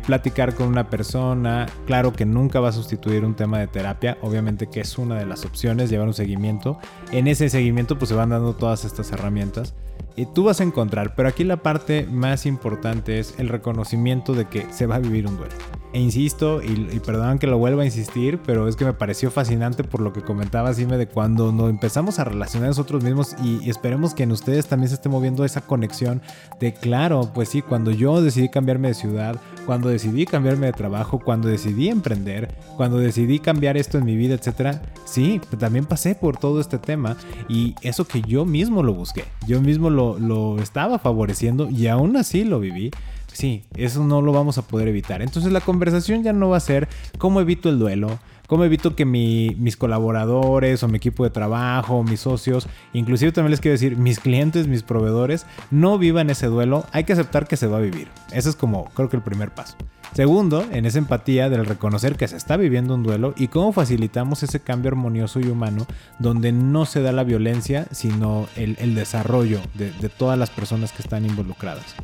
platicar 0.04 0.54
con 0.54 0.68
una 0.68 0.90
persona. 0.90 1.66
Claro 1.86 2.12
que 2.12 2.26
nunca 2.26 2.60
va 2.60 2.68
a 2.68 2.72
sustituir 2.72 3.24
un 3.24 3.34
tema 3.34 3.58
de 3.58 3.68
terapia, 3.68 4.18
obviamente 4.20 4.66
que 4.66 4.80
es 4.80 4.98
una 4.98 5.14
de 5.14 5.24
las 5.24 5.46
opciones, 5.46 5.88
llevar 5.88 6.08
un 6.08 6.12
seguimiento. 6.12 6.78
En 7.10 7.26
ese 7.26 7.48
seguimiento, 7.48 7.96
pues 7.96 8.10
se 8.10 8.14
van 8.14 8.28
dando 8.28 8.54
todas 8.54 8.84
estas 8.84 9.10
herramientas 9.12 9.72
y 10.16 10.26
tú 10.26 10.44
vas 10.44 10.60
a 10.60 10.64
encontrar, 10.64 11.14
pero 11.14 11.28
aquí 11.28 11.44
la 11.44 11.58
parte 11.58 12.06
más 12.10 12.46
importante 12.46 13.18
es 13.18 13.34
el 13.38 13.48
reconocimiento 13.48 14.34
de 14.34 14.46
que 14.46 14.66
se 14.72 14.86
va 14.86 14.96
a 14.96 15.00
vivir 15.00 15.26
un 15.26 15.36
duelo. 15.36 15.54
E 15.92 16.00
insisto, 16.00 16.62
y, 16.62 16.88
y 16.90 17.00
perdón 17.00 17.38
que 17.38 17.46
lo 17.46 17.58
vuelva 17.58 17.82
a 17.82 17.84
insistir, 17.84 18.38
pero 18.46 18.66
es 18.66 18.76
que 18.76 18.84
me 18.84 18.94
pareció 18.94 19.30
fascinante 19.30 19.84
por 19.84 20.00
lo 20.00 20.12
que 20.12 20.22
comentaba 20.22 20.72
Sime 20.72 20.96
de 20.96 21.06
cuando 21.06 21.52
nos 21.52 21.68
empezamos 21.68 22.18
a 22.18 22.24
relacionar 22.24 22.68
nosotros 22.68 23.04
mismos 23.04 23.36
y, 23.42 23.68
esperemos 23.68 24.14
que 24.14 24.22
en 24.22 24.32
ustedes 24.32 24.66
también 24.66 24.88
se 24.88 24.94
esté 24.94 25.08
moviendo 25.08 25.44
esa 25.44 25.60
conexión 25.60 26.22
de 26.60 26.72
claro, 26.72 27.30
pues 27.34 27.50
sí, 27.50 27.60
cuando 27.60 27.90
yo 27.90 28.22
decidí 28.22 28.48
cambiarme 28.48 28.88
de 28.88 28.94
ciudad, 28.94 29.36
cuando 29.66 29.88
decidí 29.90 30.24
cambiarme 30.24 30.66
de 30.66 30.72
trabajo, 30.72 31.18
cuando 31.18 31.48
decidí 31.48 31.88
emprender, 31.88 32.54
cuando 32.76 32.96
decidí 32.98 33.38
cambiar 33.38 33.76
esto 33.76 33.98
en 33.98 34.04
mi 34.04 34.16
vida, 34.16 34.34
etcétera, 34.34 34.82
sí, 35.04 35.40
también 35.58 35.84
pasé 35.84 36.14
por 36.14 36.38
todo 36.38 36.60
este 36.60 36.78
tema 36.78 37.16
y 37.48 37.74
eso 37.82 38.06
que 38.06 38.22
yo 38.22 38.46
mismo 38.46 38.82
lo 38.82 38.94
busqué, 38.94 39.24
yo 39.46 39.60
mismo 39.60 39.90
lo, 39.90 40.18
lo 40.18 40.58
estaba 40.58 40.98
favoreciendo 40.98 41.68
y 41.68 41.86
aún 41.88 42.16
así 42.16 42.44
lo 42.44 42.60
viví. 42.60 42.90
Sí, 43.32 43.64
eso 43.76 44.04
no 44.04 44.22
lo 44.22 44.32
vamos 44.32 44.58
a 44.58 44.62
poder 44.62 44.88
evitar. 44.88 45.22
Entonces 45.22 45.52
la 45.52 45.60
conversación 45.60 46.22
ya 46.22 46.32
no 46.32 46.50
va 46.50 46.58
a 46.58 46.60
ser 46.60 46.88
cómo 47.18 47.40
evito 47.40 47.68
el 47.68 47.78
duelo, 47.78 48.18
cómo 48.46 48.64
evito 48.64 48.94
que 48.94 49.04
mis 49.06 49.76
colaboradores 49.76 50.82
o 50.82 50.88
mi 50.88 50.98
equipo 50.98 51.24
de 51.24 51.30
trabajo, 51.30 52.02
mis 52.02 52.20
socios, 52.20 52.68
inclusive 52.92 53.32
también 53.32 53.52
les 53.52 53.60
quiero 53.60 53.72
decir, 53.72 53.96
mis 53.96 54.20
clientes, 54.20 54.68
mis 54.68 54.82
proveedores, 54.82 55.46
no 55.70 55.98
vivan 55.98 56.30
ese 56.30 56.46
duelo. 56.46 56.84
Hay 56.92 57.04
que 57.04 57.14
aceptar 57.14 57.48
que 57.48 57.56
se 57.56 57.66
va 57.66 57.78
a 57.78 57.80
vivir. 57.80 58.08
Ese 58.32 58.50
es 58.50 58.56
como 58.56 58.84
creo 58.90 59.08
que 59.08 59.16
el 59.16 59.22
primer 59.22 59.52
paso. 59.52 59.76
Segundo, 60.12 60.66
en 60.70 60.84
esa 60.84 60.98
empatía 60.98 61.48
del 61.48 61.64
reconocer 61.64 62.16
que 62.16 62.28
se 62.28 62.36
está 62.36 62.58
viviendo 62.58 62.94
un 62.94 63.02
duelo 63.02 63.32
y 63.38 63.48
cómo 63.48 63.72
facilitamos 63.72 64.42
ese 64.42 64.60
cambio 64.60 64.90
armonioso 64.90 65.40
y 65.40 65.46
humano 65.46 65.86
donde 66.18 66.52
no 66.52 66.84
se 66.84 67.00
da 67.00 67.12
la 67.12 67.24
violencia, 67.24 67.86
sino 67.92 68.46
el, 68.56 68.94
desarrollo 68.94 69.60
de, 69.72 69.90
de 69.90 70.08
todas 70.10 70.38
las 70.38 70.50
personas 70.50 70.92
que 70.92 71.00
están 71.00 71.24
involucradas. 71.24 71.96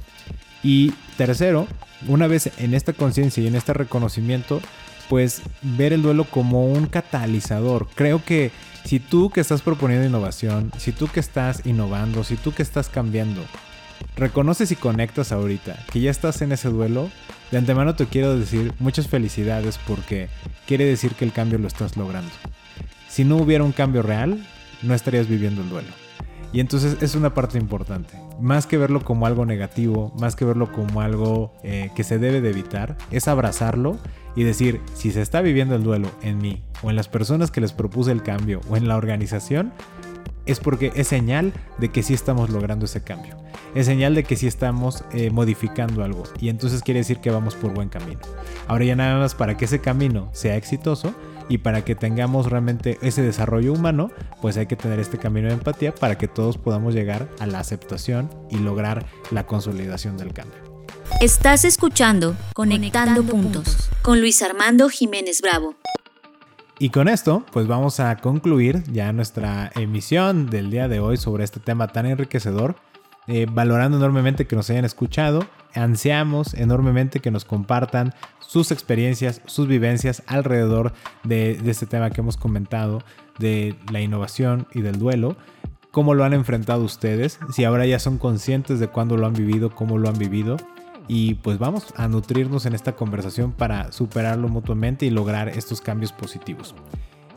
Y 0.62 0.92
tercero, 1.16 1.66
una 2.06 2.26
vez 2.26 2.50
en 2.58 2.74
esta 2.74 2.92
conciencia 2.92 3.42
y 3.42 3.46
en 3.46 3.54
este 3.54 3.72
reconocimiento, 3.72 4.60
pues 5.08 5.42
ver 5.62 5.92
el 5.92 6.02
duelo 6.02 6.24
como 6.24 6.66
un 6.66 6.86
catalizador. 6.86 7.88
Creo 7.94 8.24
que 8.24 8.50
si 8.84 9.00
tú 9.00 9.30
que 9.30 9.40
estás 9.40 9.62
proponiendo 9.62 10.06
innovación, 10.06 10.72
si 10.78 10.92
tú 10.92 11.08
que 11.08 11.20
estás 11.20 11.66
innovando, 11.66 12.24
si 12.24 12.36
tú 12.36 12.52
que 12.52 12.62
estás 12.62 12.88
cambiando, 12.88 13.42
reconoces 14.16 14.70
y 14.70 14.76
conectas 14.76 15.32
ahorita 15.32 15.76
que 15.92 16.00
ya 16.00 16.10
estás 16.10 16.42
en 16.42 16.52
ese 16.52 16.68
duelo, 16.68 17.10
de 17.50 17.58
antemano 17.58 17.94
te 17.94 18.06
quiero 18.06 18.38
decir 18.38 18.72
muchas 18.78 19.08
felicidades 19.08 19.78
porque 19.86 20.28
quiere 20.66 20.84
decir 20.84 21.12
que 21.12 21.24
el 21.24 21.32
cambio 21.32 21.58
lo 21.58 21.68
estás 21.68 21.96
logrando. 21.96 22.30
Si 23.08 23.24
no 23.24 23.36
hubiera 23.36 23.64
un 23.64 23.72
cambio 23.72 24.02
real, 24.02 24.38
no 24.82 24.94
estarías 24.94 25.28
viviendo 25.28 25.62
el 25.62 25.70
duelo. 25.70 26.07
Y 26.52 26.60
entonces 26.60 26.96
es 27.02 27.14
una 27.14 27.34
parte 27.34 27.58
importante. 27.58 28.14
Más 28.40 28.66
que 28.66 28.78
verlo 28.78 29.04
como 29.04 29.26
algo 29.26 29.44
negativo, 29.44 30.12
más 30.18 30.34
que 30.34 30.44
verlo 30.44 30.72
como 30.72 31.00
algo 31.00 31.52
eh, 31.62 31.90
que 31.94 32.04
se 32.04 32.18
debe 32.18 32.40
de 32.40 32.50
evitar, 32.50 32.96
es 33.10 33.28
abrazarlo 33.28 33.98
y 34.34 34.44
decir, 34.44 34.80
si 34.94 35.10
se 35.10 35.20
está 35.20 35.40
viviendo 35.40 35.74
el 35.74 35.82
duelo 35.82 36.10
en 36.22 36.38
mí, 36.38 36.62
o 36.82 36.90
en 36.90 36.96
las 36.96 37.08
personas 37.08 37.50
que 37.50 37.60
les 37.60 37.72
propuse 37.72 38.12
el 38.12 38.22
cambio, 38.22 38.60
o 38.70 38.76
en 38.76 38.88
la 38.88 38.96
organización, 38.96 39.72
es 40.46 40.60
porque 40.60 40.92
es 40.94 41.06
señal 41.06 41.52
de 41.78 41.90
que 41.90 42.02
sí 42.02 42.14
estamos 42.14 42.48
logrando 42.48 42.86
ese 42.86 43.02
cambio. 43.02 43.36
Es 43.74 43.84
señal 43.84 44.14
de 44.14 44.24
que 44.24 44.36
sí 44.36 44.46
estamos 44.46 45.04
eh, 45.12 45.30
modificando 45.30 46.02
algo. 46.02 46.22
Y 46.40 46.48
entonces 46.48 46.82
quiere 46.82 47.00
decir 47.00 47.18
que 47.18 47.30
vamos 47.30 47.54
por 47.54 47.74
buen 47.74 47.90
camino. 47.90 48.20
Ahora 48.66 48.86
ya 48.86 48.96
nada 48.96 49.18
más 49.18 49.34
para 49.34 49.58
que 49.58 49.66
ese 49.66 49.80
camino 49.80 50.30
sea 50.32 50.56
exitoso, 50.56 51.14
y 51.48 51.58
para 51.58 51.84
que 51.84 51.94
tengamos 51.94 52.46
realmente 52.46 52.98
ese 53.02 53.22
desarrollo 53.22 53.72
humano, 53.72 54.10
pues 54.40 54.56
hay 54.56 54.66
que 54.66 54.76
tener 54.76 54.98
este 55.00 55.18
camino 55.18 55.48
de 55.48 55.54
empatía 55.54 55.94
para 55.94 56.18
que 56.18 56.28
todos 56.28 56.58
podamos 56.58 56.94
llegar 56.94 57.28
a 57.38 57.46
la 57.46 57.60
aceptación 57.60 58.30
y 58.50 58.58
lograr 58.58 59.06
la 59.30 59.46
consolidación 59.46 60.16
del 60.16 60.32
cambio. 60.32 60.58
Estás 61.20 61.64
escuchando 61.64 62.36
Conectando, 62.54 63.22
puntos, 63.24 63.90
con 64.02 64.20
Luis 64.20 64.42
Armando 64.42 64.88
Jiménez 64.88 65.40
Bravo. 65.40 65.74
Y 66.78 66.90
con 66.90 67.08
esto, 67.08 67.44
pues 67.52 67.66
vamos 67.66 67.98
a 67.98 68.16
concluir 68.16 68.84
ya 68.92 69.12
nuestra 69.12 69.72
emisión 69.74 70.48
del 70.48 70.70
día 70.70 70.86
de 70.86 71.00
hoy 71.00 71.16
sobre 71.16 71.42
este 71.42 71.58
tema 71.58 71.88
tan 71.88 72.06
enriquecedor 72.06 72.76
eh, 73.30 73.46
valorando 73.50 73.98
enormemente 73.98 74.46
que 74.46 74.56
nos 74.56 74.70
hayan 74.70 74.86
escuchado. 74.86 75.46
Ansiamos 75.74 76.54
enormemente 76.54 77.20
que 77.20 77.30
nos 77.30 77.44
compartan 77.44 78.14
sus 78.40 78.70
experiencias, 78.70 79.42
sus 79.46 79.68
vivencias 79.68 80.22
alrededor 80.26 80.92
de, 81.24 81.60
este 81.66 81.86
tema 81.86 82.10
que 82.10 82.20
hemos 82.20 82.36
comentado, 82.36 83.02
de 83.38 83.76
la 83.92 84.00
innovación 84.00 84.66
y 84.72 84.80
del 84.80 84.98
duelo. 84.98 85.36
¿Cómo 85.90 86.14
lo 86.14 86.24
han 86.24 86.34
enfrentado 86.34 86.84
ustedes? 86.84 87.38
Si 87.52 87.64
ahora 87.64 87.86
ya 87.86 87.98
son 87.98 88.18
conscientes 88.18 88.80
de 88.80 88.88
cuándo 88.88 89.16
lo 89.16 89.26
han 89.26 89.34
vivido, 89.34 89.74
cómo 89.74 89.98
lo 89.98 90.08
han 90.08 90.18
vivido. 90.18 90.56
Y 91.06 91.36
pues 91.36 91.58
vamos 91.58 91.86
a 91.96 92.06
nutrirnos 92.08 92.66
en 92.66 92.74
esta 92.74 92.94
conversación 92.94 93.52
para 93.52 93.92
superarlo 93.92 94.48
mutuamente 94.48 95.06
y 95.06 95.10
lograr 95.10 95.48
estos 95.48 95.80
cambios 95.80 96.12
positivos. 96.12 96.74